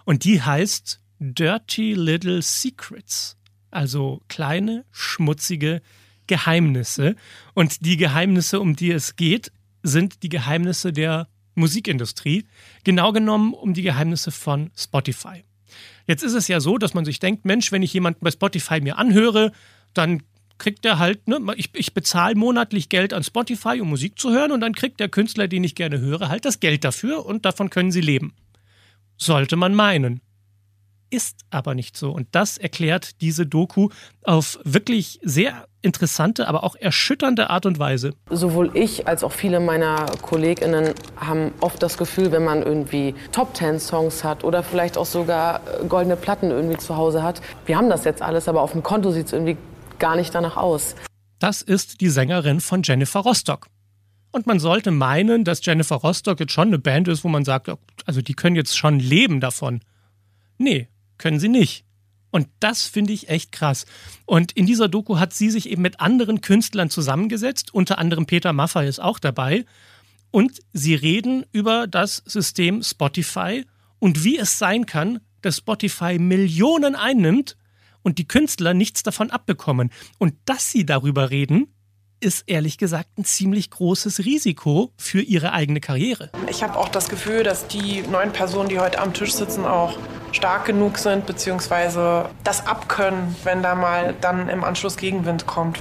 Und 0.05 0.25
die 0.25 0.43
heißt 0.43 1.01
Dirty 1.19 1.95
Little 1.95 2.43
Secrets. 2.43 3.39
Also 3.71 4.21
kleine, 4.29 4.85
schmutzige 4.91 5.81
Geheimnisse. 6.27 7.17
Und 7.55 7.85
die 7.87 7.97
Geheimnisse, 7.97 8.61
um 8.61 8.77
die 8.77 8.91
es 8.91 9.17
geht, 9.17 9.51
sind 9.83 10.23
die 10.23 10.29
Geheimnisse 10.29 10.93
der 10.93 11.29
Musikindustrie. 11.55 12.47
Genau 12.85 13.13
genommen 13.13 13.55
um 13.55 13.75
die 13.75 13.83
Geheimnisse 13.83 14.31
von 14.31 14.71
Spotify. 14.77 15.45
Jetzt 16.07 16.23
ist 16.23 16.35
es 16.35 16.49
ja 16.49 16.61
so, 16.61 16.79
dass 16.79 16.95
man 16.95 17.05
sich 17.05 17.19
denkt, 17.19 17.45
Mensch, 17.45 17.73
wenn 17.73 17.83
ich 17.83 17.93
jemanden 17.93 18.25
bei 18.25 18.31
Spotify 18.31 18.81
mir 18.81 18.99
anhöre, 18.99 19.53
dann 19.95 20.23
kriegt 20.61 20.87
er 20.87 21.01
halt, 21.01 21.27
ne, 21.27 21.41
ich, 21.57 21.71
ich 21.75 21.93
bezahle 21.93 22.37
monatlich 22.37 22.89
Geld 22.89 23.13
an 23.13 23.25
Spotify, 23.25 23.81
um 23.81 23.89
Musik 23.89 24.19
zu 24.19 24.31
hören, 24.31 24.53
und 24.53 24.61
dann 24.61 24.75
kriegt 24.75 25.01
der 25.01 25.09
Künstler, 25.09 25.49
den 25.49 25.65
ich 25.65 25.75
gerne 25.75 25.99
höre, 25.99 26.29
halt 26.29 26.45
das 26.45 26.61
Geld 26.61 26.85
dafür 26.85 27.27
und 27.27 27.45
davon 27.45 27.71
können 27.71 27.91
sie 27.91 28.01
leben. 28.01 28.35
Sollte 29.17 29.57
man 29.57 29.75
meinen. 29.75 30.21
Ist 31.13 31.41
aber 31.51 31.75
nicht 31.75 31.97
so. 31.97 32.13
Und 32.13 32.29
das 32.31 32.57
erklärt 32.57 33.21
diese 33.21 33.45
Doku 33.45 33.89
auf 34.23 34.61
wirklich 34.63 35.19
sehr 35.23 35.67
interessante, 35.83 36.47
aber 36.47 36.63
auch 36.63 36.77
erschütternde 36.77 37.51
Art 37.51 37.67
und 37.67 37.81
Weise. 37.81 38.15
Sowohl 38.29 38.71
ich 38.75 39.09
als 39.09 39.25
auch 39.25 39.33
viele 39.33 39.59
meiner 39.59 40.07
KollegInnen 40.23 40.95
haben 41.17 41.53
oft 41.61 41.83
das 41.83 41.99
Gefühl, 41.99 42.31
wenn 42.31 42.45
man 42.45 42.63
irgendwie 42.63 43.15
Top 43.33 43.55
Ten 43.55 43.81
Songs 43.81 44.23
hat 44.23 44.45
oder 44.45 44.63
vielleicht 44.63 44.97
auch 44.97 45.07
sogar 45.07 45.63
goldene 45.89 46.17
Platten 46.17 46.51
irgendwie 46.51 46.77
zu 46.77 46.97
Hause 46.97 47.25
hat. 47.25 47.41
Wir 47.67 47.77
haben 47.77 47.89
das 47.89 48.05
jetzt 48.05 48.23
alles, 48.23 48.47
aber 48.47 48.63
auf 48.63 48.73
dem 48.73 48.85
Konto 48.85 49.11
sieht 49.11 49.27
es 49.27 49.33
irgendwie 49.33 49.57
gar 50.01 50.17
nicht 50.17 50.35
danach 50.35 50.57
aus. 50.57 50.97
Das 51.39 51.63
ist 51.63 52.01
die 52.01 52.09
Sängerin 52.09 52.61
von 52.61 52.83
Jennifer 52.83 53.21
Rostock. 53.21 53.69
Und 54.33 54.47
man 54.47 54.61
sollte 54.61 54.91
meinen, 54.91 55.45
dass 55.45 55.65
Jennifer 55.65 55.97
Rostock 55.97 56.41
jetzt 56.41 56.53
schon 56.53 56.69
eine 56.69 56.79
Band 56.79 57.09
ist, 57.09 57.25
wo 57.25 57.29
man 57.29 57.45
sagt, 57.45 57.71
also 58.05 58.23
die 58.23 58.35
können 58.35 58.57
jetzt 58.57 58.77
schon 58.77 59.01
leben 59.01 59.41
davon. 59.41 59.81
Nee, 60.59 60.89
können 61.19 61.41
sie 61.41 61.49
nicht. 61.49 61.85
Und 62.31 62.49
das 62.61 62.85
finde 62.85 63.13
ich 63.13 63.29
echt 63.29 63.51
krass. 63.51 63.87
Und 64.25 64.53
in 64.53 64.67
dieser 64.67 64.89
Doku 64.89 65.19
hat 65.19 65.33
sie 65.33 65.51
sich 65.51 65.69
eben 65.69 65.83
mit 65.83 66.01
anderen 66.01 66.41
Künstlern 66.41 66.91
zusammengesetzt, 66.91 67.75
unter 67.75 67.99
anderem 67.99 68.27
Peter 68.27 68.53
Maffay 68.53 68.89
ist 68.89 69.01
auch 69.01 69.19
dabei. 69.19 69.65
Und 70.31 70.61
sie 70.73 70.95
reden 70.95 71.45
über 71.51 71.89
das 71.89 72.23
System 72.25 72.85
Spotify 72.85 73.67
und 73.99 74.23
wie 74.23 74.39
es 74.39 74.59
sein 74.59 74.87
kann, 74.87 75.19
dass 75.43 75.57
Spotify 75.57 76.19
Millionen 76.19 76.95
einnimmt 76.95 77.57
und 78.03 78.19
die 78.19 78.27
Künstler 78.27 78.75
nichts 78.75 79.03
davon 79.03 79.31
abbekommen. 79.31 79.91
Und 80.19 80.35
dass 80.45 80.71
sie 80.71 80.85
darüber 80.85 81.31
reden, 81.31 81.75
ist 82.21 82.45
ehrlich 82.47 82.77
gesagt 82.77 83.19
ein 83.19 83.25
ziemlich 83.25 83.71
großes 83.71 84.21
Risiko 84.21 84.93
für 84.99 85.23
ihre 85.23 85.53
eigene 85.53 85.81
Karriere. 85.81 86.31
Ich 86.49 86.63
habe 86.63 86.79
auch 86.79 86.89
das 86.89 87.09
Gefühl, 87.09 87.43
dass 87.43 87.67
die 87.67 88.03
neun 88.03 88.33
Personen, 88.33 88.69
die 88.69 88.79
heute 88.79 88.99
am 88.99 89.15
Tisch 89.15 89.33
sitzen, 89.33 89.65
auch 89.65 89.99
stark 90.33 90.67
genug 90.67 90.99
sind, 90.99 91.27
beziehungsweise 91.27 92.29
das 92.45 92.67
abkönnen, 92.67 93.35
wenn 93.45 93.63
da 93.63 93.75
mal 93.75 94.15
dann 94.21 94.49
im 94.49 94.65
Anschluss 94.65 94.97
Gegenwind 94.97 95.47
kommt. 95.47 95.81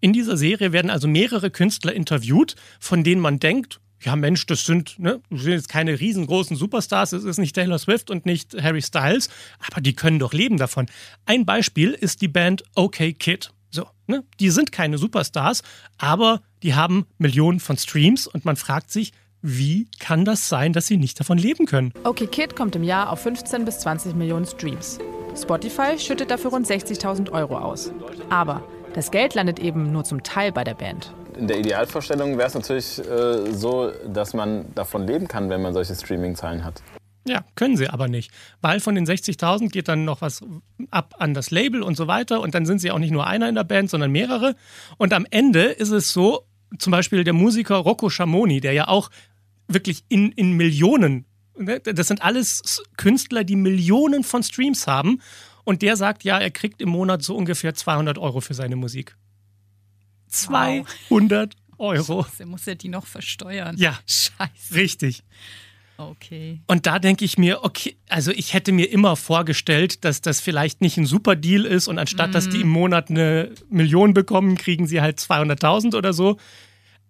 In 0.00 0.14
dieser 0.14 0.38
Serie 0.38 0.72
werden 0.72 0.90
also 0.90 1.06
mehrere 1.06 1.50
Künstler 1.50 1.92
interviewt, 1.92 2.56
von 2.78 3.04
denen 3.04 3.20
man 3.20 3.38
denkt, 3.38 3.80
ja 4.02 4.16
Mensch, 4.16 4.46
das 4.46 4.64
sind, 4.64 4.98
ne, 4.98 5.20
das 5.30 5.42
sind 5.42 5.52
jetzt 5.52 5.68
keine 5.68 5.98
riesengroßen 5.98 6.56
Superstars, 6.56 7.12
es 7.12 7.24
ist 7.24 7.38
nicht 7.38 7.54
Taylor 7.54 7.78
Swift 7.78 8.10
und 8.10 8.26
nicht 8.26 8.60
Harry 8.60 8.82
Styles, 8.82 9.28
aber 9.70 9.80
die 9.80 9.94
können 9.94 10.18
doch 10.18 10.32
leben 10.32 10.56
davon. 10.56 10.86
Ein 11.26 11.44
Beispiel 11.44 11.92
ist 11.92 12.22
die 12.22 12.28
Band 12.28 12.64
OK 12.74 12.98
Kid. 13.18 13.52
So, 13.70 13.86
ne? 14.06 14.24
Die 14.40 14.50
sind 14.50 14.72
keine 14.72 14.98
Superstars, 14.98 15.62
aber 15.98 16.42
die 16.62 16.74
haben 16.74 17.06
Millionen 17.18 17.60
von 17.60 17.76
Streams 17.76 18.26
und 18.26 18.44
man 18.44 18.56
fragt 18.56 18.90
sich, 18.90 19.12
wie 19.42 19.88
kann 19.98 20.24
das 20.24 20.48
sein, 20.48 20.72
dass 20.72 20.86
sie 20.86 20.98
nicht 20.98 21.18
davon 21.18 21.38
leben 21.38 21.66
können? 21.66 21.92
Okay 22.04 22.26
Kid 22.26 22.56
kommt 22.56 22.76
im 22.76 22.82
Jahr 22.82 23.10
auf 23.10 23.22
15 23.22 23.64
bis 23.64 23.78
20 23.80 24.14
Millionen 24.14 24.44
Streams. 24.44 24.98
Spotify 25.34 25.98
schüttet 25.98 26.30
dafür 26.30 26.50
rund 26.50 26.66
60.000 26.66 27.30
Euro 27.30 27.56
aus. 27.56 27.92
Aber 28.28 28.62
das 28.94 29.10
Geld 29.10 29.34
landet 29.34 29.60
eben 29.60 29.92
nur 29.92 30.04
zum 30.04 30.22
Teil 30.22 30.52
bei 30.52 30.64
der 30.64 30.74
Band. 30.74 31.14
In 31.36 31.48
der 31.48 31.58
Idealvorstellung 31.58 32.38
wäre 32.38 32.48
es 32.48 32.54
natürlich 32.54 32.98
äh, 32.98 33.52
so, 33.52 33.90
dass 34.06 34.34
man 34.34 34.74
davon 34.74 35.06
leben 35.06 35.28
kann, 35.28 35.50
wenn 35.50 35.62
man 35.62 35.72
solche 35.72 35.94
Streaming-Zahlen 35.94 36.64
hat. 36.64 36.82
Ja, 37.26 37.44
können 37.54 37.76
sie 37.76 37.88
aber 37.88 38.08
nicht. 38.08 38.30
Weil 38.62 38.80
von 38.80 38.94
den 38.94 39.06
60.000 39.06 39.68
geht 39.68 39.88
dann 39.88 40.04
noch 40.04 40.22
was 40.22 40.42
ab 40.90 41.14
an 41.18 41.34
das 41.34 41.50
Label 41.50 41.82
und 41.82 41.96
so 41.96 42.06
weiter. 42.06 42.40
Und 42.40 42.54
dann 42.54 42.64
sind 42.64 42.80
sie 42.80 42.90
auch 42.90 42.98
nicht 42.98 43.10
nur 43.10 43.26
einer 43.26 43.48
in 43.48 43.54
der 43.54 43.64
Band, 43.64 43.90
sondern 43.90 44.10
mehrere. 44.10 44.56
Und 44.96 45.12
am 45.12 45.26
Ende 45.30 45.64
ist 45.64 45.90
es 45.90 46.12
so, 46.12 46.46
zum 46.78 46.90
Beispiel 46.90 47.24
der 47.24 47.34
Musiker 47.34 47.76
Rocco 47.76 48.08
Schamoni, 48.08 48.60
der 48.60 48.72
ja 48.72 48.88
auch 48.88 49.10
wirklich 49.68 50.04
in, 50.08 50.32
in 50.32 50.52
Millionen, 50.56 51.26
ne, 51.56 51.80
das 51.80 52.08
sind 52.08 52.22
alles 52.22 52.82
Künstler, 52.96 53.44
die 53.44 53.56
Millionen 53.56 54.24
von 54.24 54.42
Streams 54.42 54.86
haben. 54.86 55.20
Und 55.64 55.82
der 55.82 55.96
sagt, 55.96 56.24
ja, 56.24 56.38
er 56.38 56.50
kriegt 56.50 56.80
im 56.80 56.88
Monat 56.88 57.22
so 57.22 57.36
ungefähr 57.36 57.74
200 57.74 58.18
Euro 58.18 58.40
für 58.40 58.54
seine 58.54 58.76
Musik. 58.76 59.16
200 60.30 61.54
Euro. 61.78 62.24
Scheiße, 62.24 62.46
muss 62.46 62.66
er 62.66 62.74
die 62.74 62.88
noch 62.88 63.06
versteuern? 63.06 63.76
Ja. 63.78 63.98
Scheiße. 64.06 64.74
Richtig. 64.74 65.22
Okay. 65.96 66.60
Und 66.66 66.86
da 66.86 66.98
denke 66.98 67.26
ich 67.26 67.36
mir, 67.36 67.62
okay, 67.62 67.96
also 68.08 68.30
ich 68.30 68.54
hätte 68.54 68.72
mir 68.72 68.90
immer 68.90 69.16
vorgestellt, 69.16 70.04
dass 70.04 70.22
das 70.22 70.40
vielleicht 70.40 70.80
nicht 70.80 70.96
ein 70.96 71.04
super 71.04 71.36
Deal 71.36 71.66
ist 71.66 71.88
und 71.88 71.98
anstatt, 71.98 72.34
dass 72.34 72.48
die 72.48 72.62
im 72.62 72.70
Monat 72.70 73.10
eine 73.10 73.52
Million 73.68 74.14
bekommen, 74.14 74.56
kriegen 74.56 74.86
sie 74.86 75.02
halt 75.02 75.18
200.000 75.18 75.94
oder 75.94 76.14
so. 76.14 76.38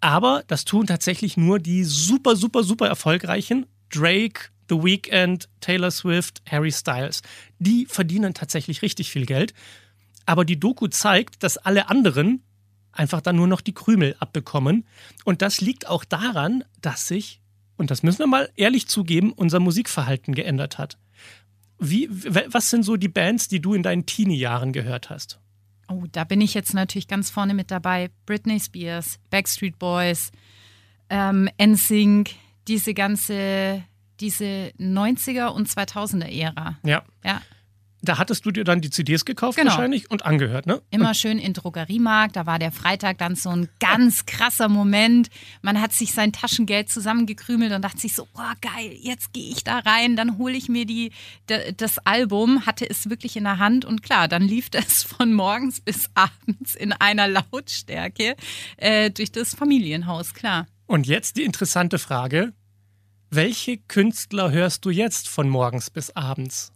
Aber 0.01 0.43
das 0.49 0.65
tun 0.65 0.87
tatsächlich 0.87 1.37
nur 1.37 1.61
die 1.61 1.85
super, 1.85 2.35
super, 2.35 2.65
super 2.65 2.89
erfolgreichen 2.89 3.67
Drake, 3.91 4.49
The 4.69 4.83
Weeknd, 4.83 5.49
Taylor 5.61 5.91
Swift, 5.93 6.43
Harry 6.49 6.73
Styles. 6.73 7.23
Die 7.61 7.87
verdienen 7.87 8.35
tatsächlich 8.35 8.83
richtig 8.83 9.11
viel 9.11 9.27
Geld. 9.27 9.55
Aber 10.27 10.45
die 10.45 10.59
Doku 10.59 10.89
zeigt, 10.89 11.43
dass 11.45 11.59
alle 11.59 11.91
anderen 11.91 12.43
einfach 12.93 13.21
dann 13.21 13.37
nur 13.37 13.47
noch 13.47 13.61
die 13.61 13.75
Krümel 13.75 14.17
abbekommen. 14.19 14.85
Und 15.25 15.43
das 15.43 15.61
liegt 15.61 15.87
auch 15.87 16.05
daran, 16.05 16.65
dass 16.81 17.07
sich, 17.07 17.41
und 17.77 17.91
das 17.91 18.03
müssen 18.03 18.21
wir 18.21 18.27
mal 18.27 18.51
ehrlich 18.57 18.89
zugeben, 18.89 19.33
unser 19.33 19.61
Musikverhalten 19.61 20.35
geändert 20.35 20.79
hat. 20.79 20.99
Wie, 21.79 22.09
was 22.11 22.69
sind 22.71 22.83
so 22.83 22.97
die 22.97 23.09
Bands, 23.09 23.49
die 23.49 23.61
du 23.61 23.73
in 23.73 23.83
deinen 23.83 24.05
Teenie-Jahren 24.05 24.73
gehört 24.73 25.09
hast? 25.09 25.41
Oh, 25.89 26.05
da 26.13 26.25
bin 26.25 26.41
ich 26.41 26.55
jetzt 26.55 26.75
natürlich 26.75 27.09
ganz 27.09 27.31
vorne 27.31 27.55
mit 27.55 27.71
dabei. 27.71 28.11
Britney 28.27 28.61
Spears, 28.61 29.19
Backstreet 29.31 29.79
Boys, 29.79 30.31
ähm, 31.09 31.49
NSYNC, 31.61 32.35
diese 32.69 32.95
ganze, 32.95 33.83
diese 34.21 34.73
90er 34.79 35.49
und 35.49 35.69
2000er 35.69 36.29
Ära. 36.29 36.79
Ja. 36.85 37.03
Ja, 37.25 37.41
Da 38.03 38.17
hattest 38.17 38.47
du 38.47 38.51
dir 38.51 38.65
dann 38.65 38.81
die 38.81 38.89
CDs 38.89 39.25
gekauft 39.27 39.59
Genau. 39.59 39.71
wahrscheinlich 39.73 40.11
und 40.11 40.25
angehört, 40.25 40.67
ne? 40.67 40.81
immer 40.91 41.13
schön 41.13 41.39
in 41.39 41.53
Drogeriemarkt. 41.53 42.35
Da 42.35 42.47
war 42.47 42.59
der 42.59 42.73
Freitag 42.73 43.19
dann 43.19 43.35
so 43.35 43.51
ein 43.51 43.69
ganz 43.79 44.25
krasser 44.27 44.69
Moment. 44.71 45.29
Man 45.61 45.81
hat 45.81 45.93
sich 45.93 46.13
sein 46.15 46.33
Taschengeld 46.33 46.89
zusammengekrümelt 46.89 47.73
und 47.73 47.83
dachte 47.83 47.99
sich 47.99 48.15
so, 48.15 48.27
oh 48.35 48.53
geil, 48.63 48.97
jetzt 48.99 49.35
gehe 49.35 49.51
ich 49.51 49.65
da 49.65 49.81
rein, 49.81 50.17
dann 50.17 50.39
hole 50.39 50.55
ich 50.57 50.69
mir 50.71 50.87
die, 50.87 51.13
das 51.77 51.99
Album, 51.99 52.65
hatte 52.65 52.89
es 52.89 53.11
wirklich 53.11 53.37
in 53.37 53.45
der 53.45 53.59
Hand 53.59 53.85
und 53.85 54.03
klar, 54.03 54.29
dann 54.29 54.43
lief 54.43 54.71
das 54.71 55.03
von 55.03 55.35
morgens 55.35 55.81
bis 55.81 56.09
abends 56.15 56.75
in 56.75 56.93
einer 56.93 57.29
Lautstärke 57.29 58.35
äh, 58.79 59.11
durch 59.11 59.31
das 59.31 59.55
Familienhaus, 59.55 60.33
klar. 60.33 60.67
Und 60.87 61.07
jetzt 61.07 61.37
die 61.37 61.45
interessante 61.45 61.99
Frage: 61.99 62.53
Welche 63.31 63.77
Künstler 63.77 64.51
hörst 64.51 64.85
du 64.85 64.91
jetzt 64.91 65.29
von 65.29 65.49
morgens 65.49 65.91
bis 65.91 66.17
abends? 66.17 66.73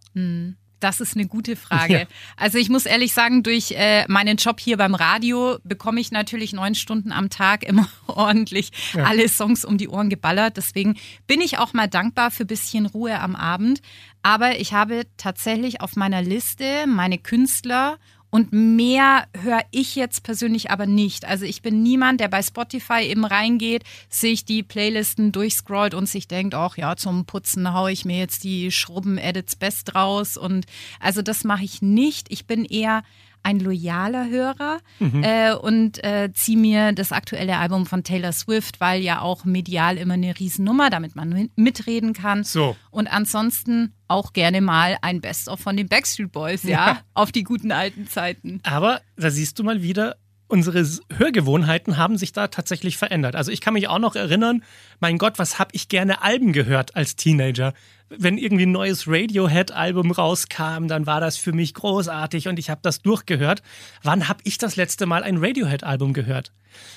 Das 0.84 1.00
ist 1.00 1.16
eine 1.16 1.26
gute 1.26 1.56
Frage. 1.56 2.00
Ja. 2.00 2.06
Also 2.36 2.58
ich 2.58 2.68
muss 2.68 2.84
ehrlich 2.84 3.14
sagen, 3.14 3.42
durch 3.42 3.70
äh, 3.70 4.04
meinen 4.06 4.36
Job 4.36 4.60
hier 4.60 4.76
beim 4.76 4.94
Radio 4.94 5.56
bekomme 5.64 5.98
ich 5.98 6.12
natürlich 6.12 6.52
neun 6.52 6.74
Stunden 6.74 7.10
am 7.10 7.30
Tag 7.30 7.64
immer 7.64 7.88
ordentlich 8.06 8.70
alle 9.02 9.26
Songs 9.30 9.64
um 9.64 9.78
die 9.78 9.88
Ohren 9.88 10.10
geballert. 10.10 10.58
Deswegen 10.58 10.96
bin 11.26 11.40
ich 11.40 11.56
auch 11.56 11.72
mal 11.72 11.88
dankbar 11.88 12.30
für 12.30 12.44
ein 12.44 12.48
bisschen 12.48 12.84
Ruhe 12.84 13.18
am 13.18 13.34
Abend. 13.34 13.80
Aber 14.22 14.60
ich 14.60 14.74
habe 14.74 15.06
tatsächlich 15.16 15.80
auf 15.80 15.96
meiner 15.96 16.20
Liste 16.20 16.86
meine 16.86 17.16
Künstler 17.16 17.96
und 18.34 18.52
mehr 18.52 19.28
höre 19.40 19.62
ich 19.70 19.94
jetzt 19.94 20.24
persönlich 20.24 20.72
aber 20.72 20.86
nicht. 20.86 21.24
Also 21.24 21.44
ich 21.44 21.62
bin 21.62 21.84
niemand, 21.84 22.18
der 22.18 22.26
bei 22.26 22.42
Spotify 22.42 23.02
eben 23.02 23.24
reingeht, 23.24 23.84
sich 24.08 24.44
die 24.44 24.64
Playlisten 24.64 25.30
durchscrollt 25.30 25.94
und 25.94 26.08
sich 26.08 26.26
denkt, 26.26 26.52
ach 26.52 26.76
ja, 26.76 26.96
zum 26.96 27.26
Putzen 27.26 27.72
haue 27.72 27.92
ich 27.92 28.04
mir 28.04 28.18
jetzt 28.18 28.42
die 28.42 28.72
Schrubben-Edits 28.72 29.54
Best 29.54 29.94
raus. 29.94 30.36
Und 30.36 30.66
also 30.98 31.22
das 31.22 31.44
mache 31.44 31.62
ich 31.62 31.80
nicht. 31.80 32.26
Ich 32.32 32.44
bin 32.44 32.64
eher 32.64 33.04
ein 33.44 33.60
loyaler 33.60 34.28
Hörer 34.28 34.78
äh, 35.00 35.54
und 35.54 36.02
äh, 36.02 36.30
ziehe 36.34 36.58
mir 36.58 36.92
das 36.92 37.12
aktuelle 37.12 37.58
Album 37.58 37.86
von 37.86 38.02
Taylor 38.02 38.32
Swift, 38.32 38.80
weil 38.80 39.00
ja 39.02 39.20
auch 39.20 39.44
medial 39.44 39.96
immer 39.98 40.14
eine 40.14 40.36
Riesennummer, 40.38 40.90
damit 40.90 41.14
man 41.14 41.32
mi- 41.32 41.50
mitreden 41.54 42.12
kann. 42.14 42.42
So. 42.42 42.76
Und 42.90 43.06
ansonsten 43.06 43.92
auch 44.08 44.32
gerne 44.32 44.60
mal 44.60 44.96
ein 45.02 45.20
Best-of 45.20 45.60
von 45.60 45.76
den 45.76 45.88
Backstreet 45.88 46.32
Boys, 46.32 46.62
ja, 46.64 46.70
Ja. 46.70 47.00
auf 47.14 47.32
die 47.32 47.42
guten 47.44 47.70
alten 47.72 48.08
Zeiten. 48.08 48.60
Aber 48.64 49.00
da 49.16 49.30
siehst 49.30 49.58
du 49.58 49.62
mal 49.64 49.82
wieder, 49.82 50.16
unsere 50.54 50.86
Hörgewohnheiten 51.16 51.96
haben 51.96 52.16
sich 52.16 52.30
da 52.30 52.46
tatsächlich 52.46 52.96
verändert. 52.96 53.34
Also 53.34 53.50
ich 53.50 53.60
kann 53.60 53.74
mich 53.74 53.88
auch 53.88 53.98
noch 53.98 54.14
erinnern, 54.14 54.62
mein 55.00 55.18
Gott, 55.18 55.40
was 55.40 55.58
habe 55.58 55.70
ich 55.72 55.88
gerne 55.88 56.22
Alben 56.22 56.52
gehört 56.52 56.94
als 56.94 57.16
Teenager. 57.16 57.74
Wenn 58.08 58.38
irgendwie 58.38 58.66
ein 58.66 58.70
neues 58.70 59.08
Radiohead-Album 59.08 60.12
rauskam, 60.12 60.86
dann 60.86 61.06
war 61.06 61.20
das 61.20 61.38
für 61.38 61.52
mich 61.52 61.74
großartig 61.74 62.46
und 62.46 62.60
ich 62.60 62.70
habe 62.70 62.80
das 62.84 63.02
durchgehört. 63.02 63.62
Wann 64.04 64.28
habe 64.28 64.42
ich 64.44 64.56
das 64.56 64.76
letzte 64.76 65.06
Mal 65.06 65.24
ein 65.24 65.38
Radiohead-Album 65.38 66.12
gehört? 66.12 66.52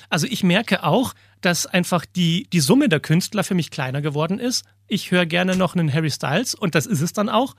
Also 0.08 0.28
ich 0.30 0.44
merke 0.44 0.84
auch, 0.84 1.14
dass 1.40 1.66
einfach 1.66 2.06
die, 2.06 2.46
die 2.52 2.60
Summe 2.60 2.88
der 2.88 3.00
Künstler 3.00 3.42
für 3.42 3.54
mich 3.54 3.72
kleiner 3.72 4.02
geworden 4.02 4.38
ist. 4.38 4.66
Ich 4.86 5.10
höre 5.10 5.26
gerne 5.26 5.56
noch 5.56 5.74
einen 5.74 5.92
Harry 5.92 6.12
Styles 6.12 6.54
und 6.54 6.76
das 6.76 6.86
ist 6.86 7.00
es 7.00 7.12
dann 7.12 7.28
auch. 7.28 7.56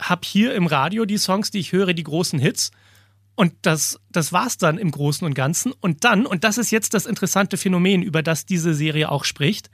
Hab 0.00 0.24
hier 0.24 0.54
im 0.54 0.68
Radio 0.68 1.06
die 1.06 1.18
Songs, 1.18 1.50
die 1.50 1.58
ich 1.58 1.72
höre, 1.72 1.92
die 1.92 2.04
großen 2.04 2.38
Hits. 2.38 2.70
Und 3.36 3.54
das, 3.62 4.00
das 4.10 4.32
war's 4.32 4.58
dann 4.58 4.78
im 4.78 4.90
Großen 4.90 5.26
und 5.26 5.34
Ganzen. 5.34 5.72
Und 5.72 6.04
dann, 6.04 6.26
und 6.26 6.44
das 6.44 6.58
ist 6.58 6.70
jetzt 6.70 6.94
das 6.94 7.06
interessante 7.06 7.56
Phänomen, 7.56 8.02
über 8.02 8.22
das 8.22 8.46
diese 8.46 8.74
Serie 8.74 9.10
auch 9.10 9.24
spricht, 9.24 9.70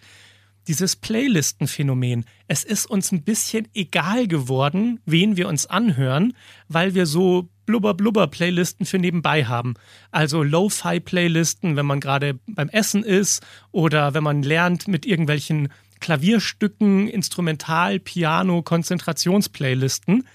dieses 0.67 0.97
Playlisten-Phänomen. 0.97 2.25
Es 2.47 2.65
ist 2.65 2.87
uns 2.87 3.13
ein 3.13 3.23
bisschen 3.23 3.69
egal 3.75 4.29
geworden, 4.29 5.01
wen 5.05 5.37
wir 5.37 5.49
uns 5.49 5.67
anhören, 5.67 6.35
weil 6.69 6.95
wir 6.95 7.07
so 7.07 7.49
Blubber-Blubber-Playlisten 7.67 8.87
für 8.87 8.99
nebenbei 8.99 9.45
haben. 9.45 9.75
Also 10.11 10.43
Lo-Fi-Playlisten, 10.43 11.77
wenn 11.77 11.87
man 11.87 12.01
gerade 12.01 12.39
beim 12.47 12.69
Essen 12.69 13.05
ist 13.05 13.43
oder 13.73 14.15
wenn 14.15 14.25
man 14.25 14.43
lernt 14.43 14.89
mit 14.89 15.07
irgendwelchen 15.07 15.69
Klavierstücken, 16.01 17.09
Instrumental, 17.09 18.01
Piano, 18.01 18.63
Konzentrationsplaylisten. 18.63 20.27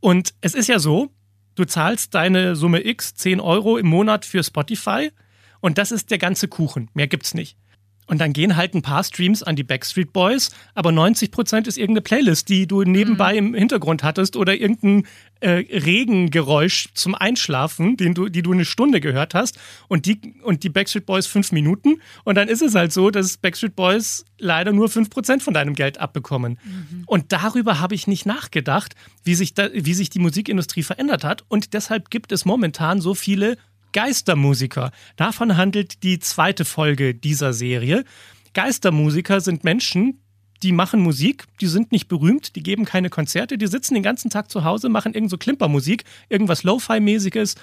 Und 0.00 0.34
es 0.40 0.54
ist 0.54 0.68
ja 0.68 0.78
so, 0.78 1.10
du 1.58 1.66
zahlst 1.66 2.14
deine 2.14 2.54
Summe 2.56 2.86
X, 2.86 3.14
10 3.14 3.40
Euro 3.40 3.76
im 3.78 3.86
Monat 3.86 4.24
für 4.24 4.42
Spotify 4.42 5.10
und 5.60 5.78
das 5.78 5.90
ist 5.90 6.10
der 6.10 6.18
ganze 6.18 6.48
Kuchen. 6.48 6.88
Mehr 6.94 7.08
gibt's 7.08 7.34
nicht. 7.34 7.56
Und 8.08 8.18
dann 8.18 8.32
gehen 8.32 8.56
halt 8.56 8.74
ein 8.74 8.82
paar 8.82 9.04
Streams 9.04 9.42
an 9.42 9.54
die 9.54 9.62
Backstreet 9.62 10.12
Boys, 10.12 10.50
aber 10.74 10.90
90% 10.90 11.68
ist 11.68 11.76
irgendeine 11.76 12.00
Playlist, 12.00 12.48
die 12.48 12.66
du 12.66 12.82
nebenbei 12.82 13.36
im 13.36 13.54
Hintergrund 13.54 14.02
hattest 14.02 14.34
oder 14.34 14.56
irgendein 14.56 15.06
äh, 15.40 15.50
Regengeräusch 15.50 16.88
zum 16.94 17.14
Einschlafen, 17.14 17.96
den 17.96 18.14
du, 18.14 18.28
die 18.28 18.42
du 18.42 18.52
eine 18.52 18.64
Stunde 18.64 19.00
gehört 19.00 19.34
hast 19.34 19.58
und 19.86 20.06
die, 20.06 20.34
und 20.42 20.64
die 20.64 20.70
Backstreet 20.70 21.06
Boys 21.06 21.26
fünf 21.26 21.52
Minuten. 21.52 22.00
Und 22.24 22.36
dann 22.36 22.48
ist 22.48 22.62
es 22.62 22.74
halt 22.74 22.92
so, 22.92 23.10
dass 23.10 23.36
Backstreet 23.36 23.76
Boys 23.76 24.24
leider 24.38 24.72
nur 24.72 24.88
5% 24.88 25.40
von 25.40 25.52
deinem 25.52 25.74
Geld 25.74 26.00
abbekommen. 26.00 26.58
Und 27.06 27.32
darüber 27.32 27.78
habe 27.78 27.94
ich 27.94 28.06
nicht 28.06 28.24
nachgedacht, 28.24 28.94
wie 29.22 29.34
sich, 29.34 29.54
da, 29.54 29.68
wie 29.72 29.94
sich 29.94 30.10
die 30.10 30.18
Musikindustrie 30.18 30.82
verändert 30.82 31.24
hat. 31.24 31.44
Und 31.48 31.74
deshalb 31.74 32.10
gibt 32.10 32.32
es 32.32 32.44
momentan 32.44 33.00
so 33.00 33.14
viele 33.14 33.58
Geistermusiker. 33.92 34.92
Davon 35.16 35.56
handelt 35.56 36.02
die 36.02 36.18
zweite 36.18 36.64
Folge 36.64 37.14
dieser 37.14 37.52
Serie. 37.52 38.04
Geistermusiker 38.54 39.40
sind 39.40 39.64
Menschen, 39.64 40.20
die 40.62 40.72
machen 40.72 41.00
Musik, 41.00 41.44
die 41.60 41.66
sind 41.66 41.92
nicht 41.92 42.08
berühmt, 42.08 42.56
die 42.56 42.62
geben 42.62 42.84
keine 42.84 43.10
Konzerte, 43.10 43.58
die 43.58 43.66
sitzen 43.66 43.94
den 43.94 44.02
ganzen 44.02 44.30
Tag 44.30 44.50
zu 44.50 44.64
Hause, 44.64 44.88
machen 44.88 45.14
irgend 45.14 45.30
so 45.30 45.38
Klimpermusik, 45.38 46.04
irgendwas 46.28 46.64
Lo-Fi-mäßiges 46.64 47.54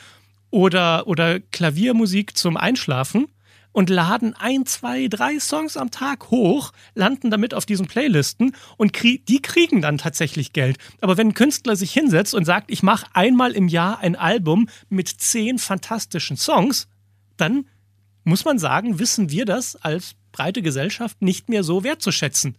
oder, 0.50 1.08
oder 1.08 1.40
Klaviermusik 1.40 2.38
zum 2.38 2.56
Einschlafen. 2.56 3.28
Und 3.76 3.90
laden 3.90 4.34
ein, 4.34 4.66
zwei, 4.66 5.10
drei 5.10 5.38
Songs 5.38 5.76
am 5.76 5.92
Tag 5.92 6.32
hoch, 6.32 6.72
landen 6.94 7.30
damit 7.30 7.54
auf 7.54 7.66
diesen 7.66 7.88
Playlisten 7.88 8.56
und 8.78 8.94
krie 8.94 9.22
die 9.28 9.42
kriegen 9.42 9.82
dann 9.82 9.98
tatsächlich 9.98 10.54
Geld. 10.54 10.78
Aber 11.02 11.18
wenn 11.18 11.28
ein 11.28 11.34
Künstler 11.34 11.76
sich 11.76 11.92
hinsetzt 11.92 12.34
und 12.34 12.46
sagt, 12.46 12.72
ich 12.72 12.84
mache 12.84 13.06
einmal 13.14 13.52
im 13.52 13.68
Jahr 13.68 14.00
ein 14.00 14.16
Album 14.16 14.70
mit 14.88 15.10
zehn 15.10 15.60
fantastischen 15.60 16.38
Songs, 16.38 16.88
dann 17.36 17.66
muss 18.24 18.46
man 18.46 18.60
sagen, 18.60 18.98
wissen 18.98 19.30
wir 19.30 19.44
das 19.44 19.76
als 19.76 20.16
breite 20.32 20.62
Gesellschaft 20.62 21.22
nicht 21.22 21.50
mehr 21.50 21.66
so 21.66 21.84
wertzuschätzen. 21.84 22.56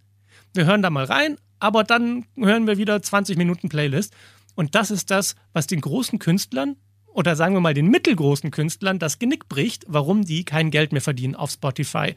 Wir 0.53 0.65
hören 0.65 0.83
da 0.83 0.91
mal 0.91 1.05
rein, 1.05 1.37
aber 1.59 1.83
dann 1.83 2.25
hören 2.35 2.67
wir 2.67 2.77
wieder 2.77 3.01
20 3.01 3.37
Minuten 3.37 3.69
Playlist. 3.69 4.15
Und 4.53 4.75
das 4.75 4.91
ist 4.91 5.09
das, 5.09 5.35
was 5.51 5.65
den 5.65 5.81
großen 5.81 6.19
Künstlern 6.19 6.75
oder 7.17 7.35
sagen 7.35 7.55
wir 7.55 7.61
mal 7.61 7.73
den 7.73 7.87
mittelgroßen 7.87 8.51
Künstlern 8.51 8.99
das 8.99 9.17
Genick 9.17 9.49
bricht, 9.49 9.85
warum 9.87 10.23
die 10.23 10.45
kein 10.45 10.69
Geld 10.69 10.91
mehr 10.91 11.01
verdienen 11.01 11.33
auf 11.33 11.49
Spotify. 11.49 12.13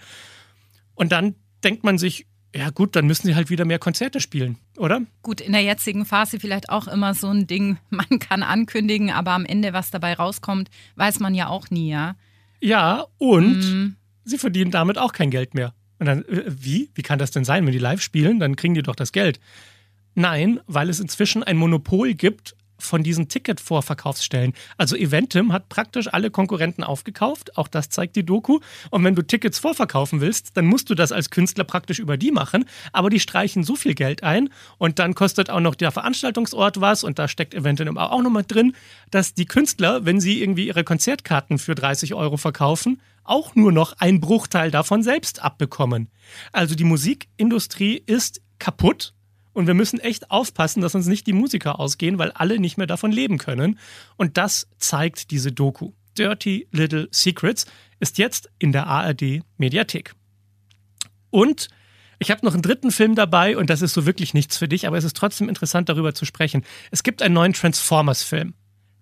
Und 0.94 1.10
dann 1.10 1.36
denkt 1.64 1.84
man 1.84 1.96
sich, 1.96 2.26
ja 2.54 2.68
gut, 2.68 2.94
dann 2.96 3.06
müssen 3.06 3.26
sie 3.26 3.34
halt 3.34 3.48
wieder 3.48 3.64
mehr 3.64 3.78
Konzerte 3.78 4.20
spielen, 4.20 4.58
oder? 4.76 5.00
Gut, 5.22 5.40
in 5.40 5.52
der 5.52 5.62
jetzigen 5.62 6.04
Phase 6.04 6.38
vielleicht 6.38 6.68
auch 6.68 6.86
immer 6.86 7.14
so 7.14 7.28
ein 7.28 7.46
Ding, 7.46 7.78
man 7.88 8.18
kann 8.18 8.42
ankündigen, 8.42 9.10
aber 9.10 9.30
am 9.30 9.46
Ende, 9.46 9.72
was 9.72 9.90
dabei 9.90 10.12
rauskommt, 10.12 10.68
weiß 10.96 11.20
man 11.20 11.34
ja 11.34 11.48
auch 11.48 11.70
nie, 11.70 11.88
ja. 11.88 12.16
Ja, 12.60 13.06
und 13.16 13.58
mm. 13.58 13.96
sie 14.24 14.36
verdienen 14.36 14.70
damit 14.70 14.98
auch 14.98 15.14
kein 15.14 15.30
Geld 15.30 15.54
mehr. 15.54 15.72
Und 15.98 16.06
dann, 16.06 16.26
äh, 16.26 16.44
wie? 16.46 16.90
Wie 16.94 17.02
kann 17.02 17.18
das 17.18 17.30
denn 17.30 17.46
sein? 17.46 17.64
Wenn 17.64 17.72
die 17.72 17.78
live 17.78 18.02
spielen, 18.02 18.38
dann 18.38 18.54
kriegen 18.54 18.74
die 18.74 18.82
doch 18.82 18.96
das 18.96 19.12
Geld. 19.12 19.40
Nein, 20.14 20.60
weil 20.66 20.90
es 20.90 21.00
inzwischen 21.00 21.42
ein 21.42 21.56
Monopol 21.56 22.12
gibt 22.12 22.54
von 22.82 23.02
diesen 23.02 23.28
Ticket-Vorverkaufsstellen. 23.28 24.54
Also 24.76 24.96
Eventim 24.96 25.52
hat 25.52 25.68
praktisch 25.68 26.12
alle 26.12 26.30
Konkurrenten 26.30 26.84
aufgekauft, 26.84 27.56
auch 27.56 27.68
das 27.68 27.88
zeigt 27.88 28.16
die 28.16 28.24
Doku. 28.24 28.60
Und 28.90 29.04
wenn 29.04 29.14
du 29.14 29.22
Tickets 29.22 29.58
vorverkaufen 29.58 30.20
willst, 30.20 30.56
dann 30.56 30.66
musst 30.66 30.90
du 30.90 30.94
das 30.94 31.12
als 31.12 31.30
Künstler 31.30 31.64
praktisch 31.64 31.98
über 31.98 32.16
die 32.16 32.32
machen. 32.32 32.64
Aber 32.92 33.10
die 33.10 33.20
streichen 33.20 33.64
so 33.64 33.76
viel 33.76 33.94
Geld 33.94 34.22
ein 34.22 34.50
und 34.78 34.98
dann 34.98 35.14
kostet 35.14 35.50
auch 35.50 35.60
noch 35.60 35.74
der 35.74 35.90
Veranstaltungsort 35.90 36.80
was 36.80 37.04
und 37.04 37.18
da 37.18 37.28
steckt 37.28 37.54
Eventim 37.54 37.98
auch 37.98 38.22
noch 38.22 38.30
mal 38.30 38.44
drin, 38.46 38.74
dass 39.10 39.34
die 39.34 39.46
Künstler, 39.46 40.04
wenn 40.04 40.20
sie 40.20 40.42
irgendwie 40.42 40.66
ihre 40.66 40.84
Konzertkarten 40.84 41.58
für 41.58 41.74
30 41.74 42.14
Euro 42.14 42.36
verkaufen, 42.36 43.00
auch 43.24 43.54
nur 43.54 43.72
noch 43.72 43.94
einen 43.98 44.20
Bruchteil 44.20 44.70
davon 44.70 45.02
selbst 45.02 45.42
abbekommen. 45.42 46.08
Also 46.52 46.74
die 46.74 46.84
Musikindustrie 46.84 48.02
ist 48.04 48.40
kaputt 48.58 49.14
und 49.60 49.66
wir 49.66 49.74
müssen 49.74 50.00
echt 50.00 50.30
aufpassen, 50.30 50.80
dass 50.80 50.94
uns 50.94 51.06
nicht 51.06 51.26
die 51.26 51.32
Musiker 51.32 51.78
ausgehen, 51.78 52.18
weil 52.18 52.32
alle 52.32 52.58
nicht 52.58 52.78
mehr 52.78 52.86
davon 52.86 53.12
leben 53.12 53.38
können. 53.38 53.78
Und 54.16 54.36
das 54.36 54.66
zeigt 54.78 55.30
diese 55.30 55.52
Doku. 55.52 55.92
Dirty 56.18 56.66
Little 56.72 57.08
Secrets 57.12 57.66
ist 58.00 58.18
jetzt 58.18 58.50
in 58.58 58.72
der 58.72 58.86
ARD 58.86 59.42
Mediathek. 59.58 60.14
Und 61.30 61.68
ich 62.18 62.30
habe 62.30 62.44
noch 62.44 62.54
einen 62.54 62.62
dritten 62.62 62.90
Film 62.90 63.14
dabei 63.14 63.56
und 63.56 63.70
das 63.70 63.82
ist 63.82 63.94
so 63.94 64.04
wirklich 64.06 64.34
nichts 64.34 64.56
für 64.56 64.68
dich, 64.68 64.86
aber 64.86 64.98
es 64.98 65.04
ist 65.04 65.16
trotzdem 65.16 65.48
interessant 65.48 65.88
darüber 65.88 66.14
zu 66.14 66.24
sprechen. 66.24 66.64
Es 66.90 67.02
gibt 67.02 67.22
einen 67.22 67.34
neuen 67.34 67.52
Transformers-Film. 67.52 68.54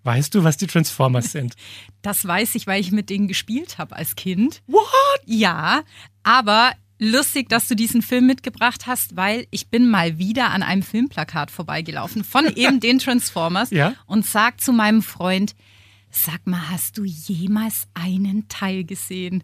Weißt 0.03 0.33
du, 0.35 0.43
was 0.43 0.57
die 0.57 0.67
Transformers 0.67 1.31
sind? 1.31 1.55
Das 2.01 2.25
weiß 2.25 2.55
ich, 2.55 2.67
weil 2.67 2.79
ich 2.79 2.91
mit 2.91 3.09
denen 3.09 3.27
gespielt 3.27 3.77
habe 3.77 3.95
als 3.95 4.15
Kind. 4.15 4.61
What? 4.67 4.85
Ja, 5.25 5.83
aber 6.23 6.73
lustig, 6.99 7.49
dass 7.49 7.67
du 7.67 7.75
diesen 7.75 8.01
Film 8.01 8.27
mitgebracht 8.27 8.85
hast, 8.85 9.15
weil 9.15 9.47
ich 9.49 9.69
bin 9.69 9.89
mal 9.89 10.19
wieder 10.19 10.51
an 10.51 10.61
einem 10.61 10.83
Filmplakat 10.83 11.49
vorbeigelaufen 11.49 12.23
von 12.23 12.45
eben 12.55 12.79
den 12.79 12.99
Transformers 12.99 13.71
ja? 13.71 13.95
und 14.05 14.25
sag 14.25 14.61
zu 14.61 14.73
meinem 14.73 15.01
Freund, 15.01 15.55
sag 16.11 16.45
mal, 16.45 16.69
hast 16.69 16.97
du 16.97 17.03
jemals 17.03 17.87
einen 17.93 18.47
Teil 18.49 18.83
gesehen? 18.83 19.43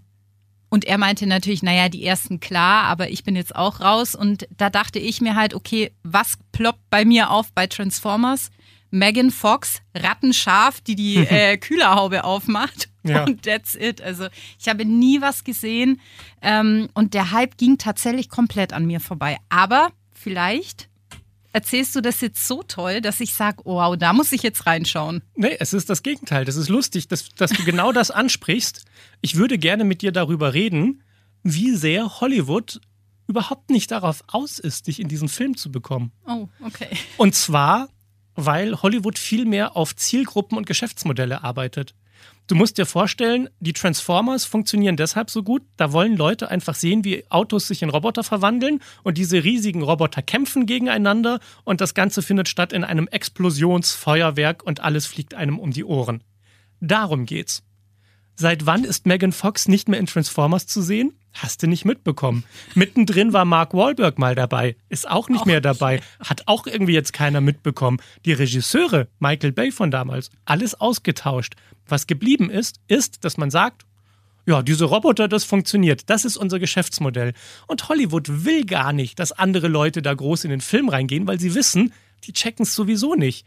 Und 0.69 0.83
er 0.83 0.97
meinte 0.97 1.25
natürlich, 1.25 1.63
naja, 1.63 1.89
die 1.89 2.03
ersten 2.03 2.39
klar, 2.39 2.83
aber 2.83 3.09
ich 3.09 3.23
bin 3.23 3.35
jetzt 3.35 3.55
auch 3.55 3.79
raus. 3.79 4.13
Und 4.13 4.47
da 4.57 4.69
dachte 4.69 4.99
ich 4.99 5.21
mir 5.21 5.35
halt, 5.35 5.53
okay, 5.53 5.91
was 6.03 6.37
ploppt 6.51 6.89
bei 6.89 7.05
mir 7.05 7.29
auf 7.29 7.53
bei 7.53 7.67
Transformers? 7.67 8.49
Megan 8.91 9.31
Fox, 9.31 9.81
rattenscharf, 9.93 10.81
die 10.81 10.95
die 10.95 11.17
äh, 11.29 11.57
Kühlerhaube 11.57 12.23
aufmacht. 12.23 12.89
Ja. 13.05 13.23
Und 13.23 13.43
that's 13.43 13.75
it. 13.75 14.01
Also 14.01 14.27
ich 14.59 14.67
habe 14.67 14.85
nie 14.85 15.21
was 15.21 15.43
gesehen 15.43 16.01
ähm, 16.41 16.89
und 16.93 17.13
der 17.13 17.31
Hype 17.31 17.57
ging 17.57 17.77
tatsächlich 17.77 18.29
komplett 18.29 18.73
an 18.73 18.85
mir 18.85 18.99
vorbei. 18.99 19.37
Aber 19.49 19.89
vielleicht 20.13 20.89
erzählst 21.53 21.95
du 21.95 22.01
das 22.01 22.19
jetzt 22.21 22.47
so 22.47 22.63
toll, 22.63 23.01
dass 23.01 23.19
ich 23.19 23.33
sage, 23.33 23.61
wow, 23.63 23.95
da 23.95 24.11
muss 24.11 24.31
ich 24.31 24.43
jetzt 24.43 24.65
reinschauen. 24.65 25.21
Nee, 25.35 25.55
es 25.59 25.73
ist 25.73 25.89
das 25.89 26.03
Gegenteil. 26.03 26.45
Das 26.45 26.55
ist 26.55 26.69
lustig, 26.69 27.07
dass, 27.07 27.29
dass 27.29 27.51
du 27.51 27.63
genau 27.63 27.91
das 27.91 28.11
ansprichst. 28.11 28.85
Ich 29.21 29.35
würde 29.35 29.57
gerne 29.57 29.85
mit 29.85 30.01
dir 30.01 30.11
darüber 30.11 30.53
reden, 30.53 31.03
wie 31.43 31.71
sehr 31.71 32.19
Hollywood 32.19 32.81
überhaupt 33.27 33.69
nicht 33.69 33.91
darauf 33.91 34.23
aus 34.27 34.59
ist, 34.59 34.87
dich 34.87 34.99
in 34.99 35.07
diesen 35.07 35.29
Film 35.29 35.57
zu 35.57 35.71
bekommen. 35.71 36.11
Oh, 36.27 36.47
okay. 36.63 36.89
Und 37.17 37.33
zwar 37.35 37.87
weil 38.35 38.81
Hollywood 38.81 39.17
viel 39.17 39.45
mehr 39.45 39.75
auf 39.75 39.95
Zielgruppen 39.95 40.57
und 40.57 40.67
Geschäftsmodelle 40.67 41.43
arbeitet. 41.43 41.95
Du 42.47 42.53
musst 42.53 42.77
dir 42.77 42.85
vorstellen, 42.85 43.49
die 43.59 43.73
Transformers 43.73 44.45
funktionieren 44.45 44.97
deshalb 44.97 45.31
so 45.31 45.41
gut. 45.41 45.63
Da 45.77 45.91
wollen 45.91 46.15
Leute 46.15 46.51
einfach 46.51 46.75
sehen, 46.75 47.03
wie 47.03 47.23
Autos 47.31 47.67
sich 47.67 47.81
in 47.81 47.89
Roboter 47.89 48.23
verwandeln 48.23 48.81
und 49.01 49.17
diese 49.17 49.43
riesigen 49.43 49.81
Roboter 49.81 50.21
kämpfen 50.21 50.67
gegeneinander 50.67 51.39
und 51.63 51.81
das 51.81 51.95
Ganze 51.95 52.21
findet 52.21 52.47
statt 52.47 52.71
in 52.71 52.83
einem 52.83 53.07
Explosionsfeuerwerk 53.07 54.61
und 54.63 54.81
alles 54.81 55.07
fliegt 55.07 55.33
einem 55.33 55.57
um 55.57 55.71
die 55.71 55.83
Ohren. 55.83 56.23
Darum 56.81 57.25
geht's. 57.25 57.63
Seit 58.35 58.65
wann 58.65 58.83
ist 58.83 59.07
Megan 59.07 59.31
Fox 59.31 59.67
nicht 59.67 59.87
mehr 59.87 59.99
in 59.99 60.05
Transformers 60.05 60.67
zu 60.67 60.81
sehen? 60.81 61.13
Hast 61.35 61.61
du 61.61 61.67
nicht 61.67 61.83
mitbekommen. 61.83 62.45
Mittendrin 62.75 63.33
war 63.33 63.43
Mark 63.43 63.73
Wahlberg 63.73 64.17
mal 64.17 64.35
dabei, 64.35 64.77
ist 64.87 65.09
auch 65.09 65.27
nicht 65.27 65.41
auch 65.41 65.45
mehr 65.45 65.59
dabei, 65.59 65.99
hat 66.19 66.43
auch 66.45 66.65
irgendwie 66.65 66.93
jetzt 66.93 67.11
keiner 67.11 67.41
mitbekommen. 67.41 67.99
Die 68.23 68.31
Regisseure, 68.31 69.09
Michael 69.19 69.51
Bay 69.51 69.71
von 69.71 69.91
damals, 69.91 70.29
alles 70.45 70.75
ausgetauscht. 70.75 71.55
Was 71.87 72.07
geblieben 72.07 72.49
ist, 72.49 72.79
ist, 72.87 73.25
dass 73.25 73.35
man 73.35 73.51
sagt, 73.51 73.85
ja, 74.45 74.61
diese 74.61 74.85
Roboter, 74.85 75.27
das 75.27 75.43
funktioniert. 75.43 76.09
Das 76.09 76.23
ist 76.23 76.37
unser 76.37 76.59
Geschäftsmodell. 76.59 77.33
Und 77.67 77.89
Hollywood 77.89 78.45
will 78.45 78.63
gar 78.63 78.93
nicht, 78.93 79.19
dass 79.19 79.33
andere 79.33 79.67
Leute 79.67 80.01
da 80.01 80.13
groß 80.13 80.45
in 80.45 80.51
den 80.51 80.61
Film 80.61 80.87
reingehen, 80.87 81.27
weil 81.27 81.39
sie 81.39 81.53
wissen, 81.53 81.93
die 82.23 82.31
checken 82.31 82.63
es 82.63 82.75
sowieso 82.75 83.15
nicht 83.15 83.45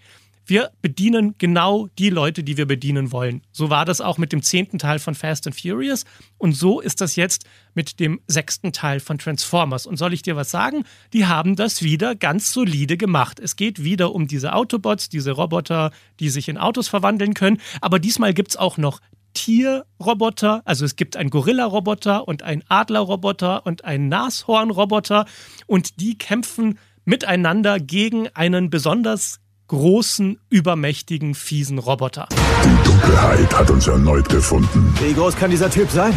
wir 0.48 0.70
bedienen 0.82 1.34
genau 1.38 1.88
die 1.98 2.10
Leute, 2.10 2.42
die 2.42 2.56
wir 2.56 2.66
bedienen 2.66 3.12
wollen. 3.12 3.42
So 3.52 3.70
war 3.70 3.84
das 3.84 4.00
auch 4.00 4.18
mit 4.18 4.32
dem 4.32 4.42
zehnten 4.42 4.78
Teil 4.78 4.98
von 4.98 5.14
Fast 5.14 5.46
and 5.46 5.58
Furious 5.58 6.04
und 6.38 6.52
so 6.52 6.80
ist 6.80 7.00
das 7.00 7.16
jetzt 7.16 7.44
mit 7.74 8.00
dem 8.00 8.20
sechsten 8.26 8.72
Teil 8.72 9.00
von 9.00 9.18
Transformers. 9.18 9.86
Und 9.86 9.96
soll 9.96 10.12
ich 10.12 10.22
dir 10.22 10.36
was 10.36 10.50
sagen? 10.50 10.84
Die 11.12 11.26
haben 11.26 11.56
das 11.56 11.82
wieder 11.82 12.14
ganz 12.14 12.52
solide 12.52 12.96
gemacht. 12.96 13.40
Es 13.40 13.56
geht 13.56 13.84
wieder 13.84 14.14
um 14.14 14.26
diese 14.26 14.54
Autobots, 14.54 15.08
diese 15.08 15.32
Roboter, 15.32 15.92
die 16.20 16.30
sich 16.30 16.48
in 16.48 16.58
Autos 16.58 16.88
verwandeln 16.88 17.34
können, 17.34 17.60
aber 17.80 17.98
diesmal 17.98 18.34
gibt 18.34 18.50
es 18.50 18.56
auch 18.56 18.78
noch 18.78 19.00
Tierroboter, 19.34 20.62
also 20.64 20.84
es 20.84 20.96
gibt 20.96 21.16
einen 21.16 21.30
Gorilla-Roboter 21.30 22.26
und 22.26 22.42
einen 22.42 22.64
Adler-Roboter 22.68 23.64
und 23.66 23.84
einen 23.84 24.08
Nashorn-Roboter 24.08 25.26
und 25.66 26.00
die 26.00 26.18
kämpfen 26.18 26.78
miteinander 27.04 27.78
gegen 27.78 28.28
einen 28.28 28.70
besonders 28.70 29.40
großen, 29.68 30.38
übermächtigen, 30.50 31.34
fiesen 31.34 31.78
Roboter. 31.78 32.28
Die 32.64 32.88
Dunkelheit 32.88 33.54
hat 33.56 33.70
uns 33.70 33.86
erneut 33.86 34.28
gefunden. 34.28 34.92
Wie 35.00 35.12
groß 35.12 35.36
kann 35.36 35.50
dieser 35.50 35.70
Typ 35.70 35.90
sein? 35.90 36.12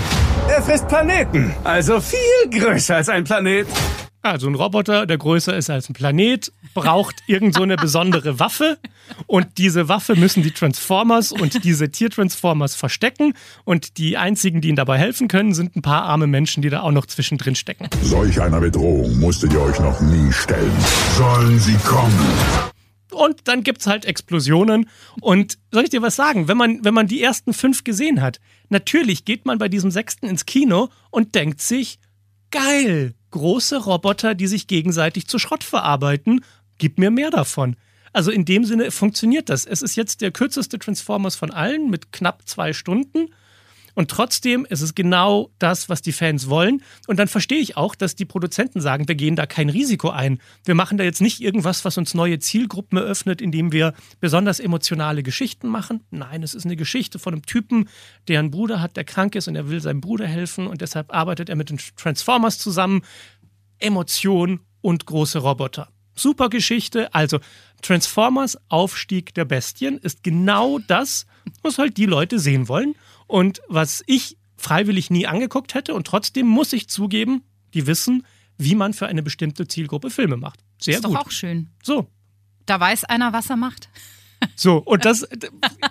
Er 0.49 0.61
frisst 0.61 0.87
Planeten. 0.87 1.53
Also 1.63 2.01
viel 2.01 2.49
größer 2.49 2.95
als 2.95 3.09
ein 3.09 3.23
Planet. 3.23 3.67
Also 4.23 4.47
ein 4.47 4.55
Roboter, 4.55 5.07
der 5.07 5.17
größer 5.17 5.57
ist 5.57 5.71
als 5.71 5.89
ein 5.89 5.93
Planet, 5.93 6.53
braucht 6.75 7.15
irgend 7.25 7.55
so 7.55 7.63
eine 7.63 7.75
besondere 7.75 8.39
Waffe 8.39 8.77
und 9.25 9.57
diese 9.57 9.89
Waffe 9.89 10.15
müssen 10.15 10.43
die 10.43 10.51
Transformers 10.51 11.31
und 11.31 11.63
diese 11.63 11.89
Tiertransformers 11.89 12.75
verstecken 12.75 13.33
und 13.65 13.97
die 13.97 14.17
einzigen, 14.17 14.61
die 14.61 14.67
ihnen 14.67 14.77
dabei 14.77 14.99
helfen 14.99 15.27
können, 15.27 15.55
sind 15.55 15.75
ein 15.75 15.81
paar 15.81 16.03
arme 16.03 16.27
Menschen, 16.27 16.61
die 16.61 16.69
da 16.69 16.81
auch 16.81 16.91
noch 16.91 17.07
zwischendrin 17.07 17.55
stecken. 17.55 17.89
Solch 18.03 18.39
einer 18.39 18.59
Bedrohung 18.59 19.19
musstet 19.19 19.53
ihr 19.53 19.61
euch 19.61 19.79
noch 19.79 19.99
nie 20.01 20.31
stellen. 20.31 20.71
Sollen 21.17 21.59
sie 21.59 21.75
kommen? 21.77 22.71
Und 23.11 23.47
dann 23.47 23.63
gibt 23.63 23.81
es 23.81 23.87
halt 23.87 24.05
Explosionen. 24.05 24.89
Und 25.19 25.57
soll 25.71 25.83
ich 25.83 25.89
dir 25.89 26.01
was 26.01 26.15
sagen? 26.15 26.47
Wenn 26.47 26.57
man, 26.57 26.83
wenn 26.83 26.93
man 26.93 27.07
die 27.07 27.21
ersten 27.21 27.53
fünf 27.53 27.83
gesehen 27.83 28.21
hat, 28.21 28.39
natürlich 28.69 29.25
geht 29.25 29.45
man 29.45 29.57
bei 29.57 29.67
diesem 29.67 29.91
sechsten 29.91 30.27
ins 30.27 30.45
Kino 30.45 30.89
und 31.09 31.35
denkt 31.35 31.61
sich, 31.61 31.99
geil, 32.51 33.13
große 33.31 33.83
Roboter, 33.83 34.35
die 34.35 34.47
sich 34.47 34.67
gegenseitig 34.67 35.27
zu 35.27 35.39
Schrott 35.39 35.63
verarbeiten, 35.63 36.43
gib 36.77 36.99
mir 36.99 37.11
mehr 37.11 37.29
davon. 37.29 37.75
Also 38.13 38.31
in 38.31 38.45
dem 38.45 38.65
Sinne 38.65 38.91
funktioniert 38.91 39.49
das. 39.49 39.65
Es 39.65 39.81
ist 39.81 39.95
jetzt 39.95 40.21
der 40.21 40.31
kürzeste 40.31 40.79
Transformers 40.79 41.35
von 41.35 41.51
allen 41.51 41.89
mit 41.89 42.11
knapp 42.11 42.47
zwei 42.47 42.73
Stunden. 42.73 43.29
Und 43.95 44.09
trotzdem 44.09 44.65
ist 44.65 44.81
es 44.81 44.95
genau 44.95 45.51
das, 45.59 45.89
was 45.89 46.01
die 46.01 46.11
Fans 46.11 46.49
wollen. 46.49 46.81
Und 47.07 47.17
dann 47.19 47.27
verstehe 47.27 47.59
ich 47.59 47.77
auch, 47.77 47.95
dass 47.95 48.15
die 48.15 48.25
Produzenten 48.25 48.81
sagen, 48.81 49.07
wir 49.07 49.15
gehen 49.15 49.35
da 49.35 49.45
kein 49.45 49.69
Risiko 49.69 50.09
ein. 50.09 50.39
Wir 50.63 50.75
machen 50.75 50.97
da 50.97 51.03
jetzt 51.03 51.21
nicht 51.21 51.41
irgendwas, 51.41 51.85
was 51.85 51.97
uns 51.97 52.13
neue 52.13 52.39
Zielgruppen 52.39 52.97
eröffnet, 52.97 53.41
indem 53.41 53.71
wir 53.71 53.93
besonders 54.19 54.59
emotionale 54.59 55.23
Geschichten 55.23 55.67
machen. 55.67 56.03
Nein, 56.09 56.43
es 56.43 56.53
ist 56.53 56.65
eine 56.65 56.75
Geschichte 56.75 57.19
von 57.19 57.33
einem 57.33 57.45
Typen, 57.45 57.89
der 58.27 58.39
einen 58.39 58.51
Bruder 58.51 58.81
hat, 58.81 58.97
der 58.97 59.03
krank 59.03 59.35
ist 59.35 59.47
und 59.47 59.55
er 59.55 59.69
will 59.69 59.81
seinem 59.81 60.01
Bruder 60.01 60.27
helfen 60.27 60.67
und 60.67 60.81
deshalb 60.81 61.13
arbeitet 61.13 61.49
er 61.49 61.55
mit 61.55 61.69
den 61.69 61.79
Transformers 61.95 62.57
zusammen. 62.57 63.01
Emotion 63.79 64.59
und 64.81 65.05
große 65.05 65.39
Roboter. 65.39 65.89
Super 66.13 66.49
Geschichte. 66.49 67.13
Also 67.13 67.39
Transformers 67.81 68.57
Aufstieg 68.69 69.33
der 69.33 69.45
Bestien 69.45 69.97
ist 69.97 70.23
genau 70.23 70.79
das, 70.79 71.25
was 71.63 71.77
halt 71.77 71.97
die 71.97 72.05
Leute 72.05 72.39
sehen 72.39 72.67
wollen 72.67 72.95
und 73.31 73.61
was 73.69 74.03
ich 74.07 74.37
freiwillig 74.57 75.09
nie 75.09 75.25
angeguckt 75.25 75.73
hätte. 75.73 75.93
Und 75.93 76.05
trotzdem 76.05 76.47
muss 76.47 76.73
ich 76.73 76.89
zugeben, 76.89 77.43
die 77.73 77.87
wissen, 77.87 78.25
wie 78.57 78.75
man 78.75 78.93
für 78.93 79.07
eine 79.07 79.23
bestimmte 79.23 79.67
Zielgruppe 79.67 80.09
Filme 80.09 80.37
macht. 80.37 80.59
Sehr 80.79 80.95
ist 80.95 81.03
gut. 81.03 81.15
doch 81.15 81.25
auch 81.25 81.31
schön. 81.31 81.69
So. 81.81 82.07
Da 82.65 82.79
weiß 82.79 83.05
einer, 83.05 83.33
was 83.33 83.49
er 83.49 83.55
macht. 83.55 83.89
So, 84.55 84.77
und 84.77 85.05
das, 85.05 85.27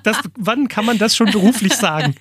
das, 0.03 0.19
wann 0.37 0.69
kann 0.69 0.85
man 0.85 0.99
das 0.99 1.15
schon 1.17 1.31
beruflich 1.31 1.73
sagen? 1.73 2.17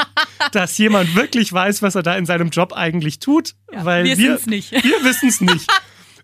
Dass 0.52 0.78
jemand 0.78 1.14
wirklich 1.14 1.52
weiß, 1.52 1.82
was 1.82 1.94
er 1.94 2.02
da 2.02 2.16
in 2.16 2.24
seinem 2.24 2.48
Job 2.48 2.72
eigentlich 2.72 3.18
tut? 3.18 3.54
Ja, 3.70 3.84
weil 3.84 4.04
wir 4.04 4.16
wir 4.16 4.40
nicht. 4.46 4.72
Wir 4.72 5.04
wissen 5.04 5.28
es 5.28 5.42
nicht. 5.42 5.70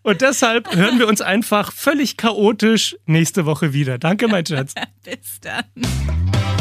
Und 0.03 0.23
deshalb 0.23 0.75
hören 0.75 0.99
wir 0.99 1.09
uns 1.09 1.21
einfach 1.21 1.73
völlig 1.73 2.17
chaotisch 2.17 2.97
nächste 3.05 3.45
Woche 3.45 3.75
wieder. 3.75 3.99
Danke, 3.99 4.29
mein 4.29 4.47
Schatz. 4.47 4.75
Bis 5.05 5.41
dann. 5.41 6.60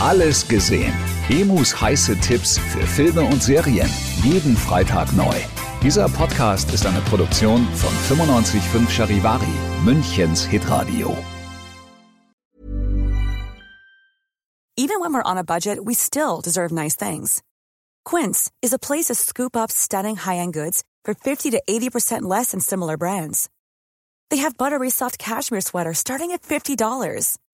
Alles 0.00 0.46
gesehen. 0.46 0.94
Emus 1.28 1.80
heiße 1.80 2.16
Tipps 2.20 2.56
für 2.56 2.86
Filme 2.86 3.22
und 3.22 3.42
Serien. 3.42 3.90
Jeden 4.22 4.56
Freitag 4.56 5.12
neu. 5.14 5.34
Dieser 5.82 6.08
Podcast 6.08 6.72
ist 6.72 6.86
eine 6.86 7.00
Produktion 7.00 7.66
von 7.74 8.16
955 8.16 8.96
Charivari, 8.96 9.52
Münchens 9.84 10.44
Hitradio. 10.46 11.16
Even 14.76 15.00
when 15.00 15.12
we're 15.12 15.26
on 15.26 15.36
a 15.36 15.42
budget, 15.42 15.84
we 15.84 15.94
still 15.94 16.40
deserve 16.40 16.70
nice 16.70 16.94
things. 16.94 17.42
Quince 18.04 18.52
is 18.62 18.72
a 18.72 18.78
place 18.78 19.06
to 19.06 19.14
scoop 19.16 19.56
up 19.56 19.72
stunning 19.72 20.14
high-end 20.14 20.54
goods 20.54 20.84
for 21.04 21.14
50 21.14 21.50
to 21.50 21.60
80% 21.68 22.22
less 22.22 22.52
than 22.52 22.60
similar 22.60 22.96
brands. 22.96 23.48
They 24.30 24.36
have 24.36 24.56
buttery 24.56 24.90
soft 24.90 25.18
cashmere 25.18 25.60
sweaters 25.60 25.98
starting 25.98 26.30
at 26.30 26.42
$50, 26.42 27.36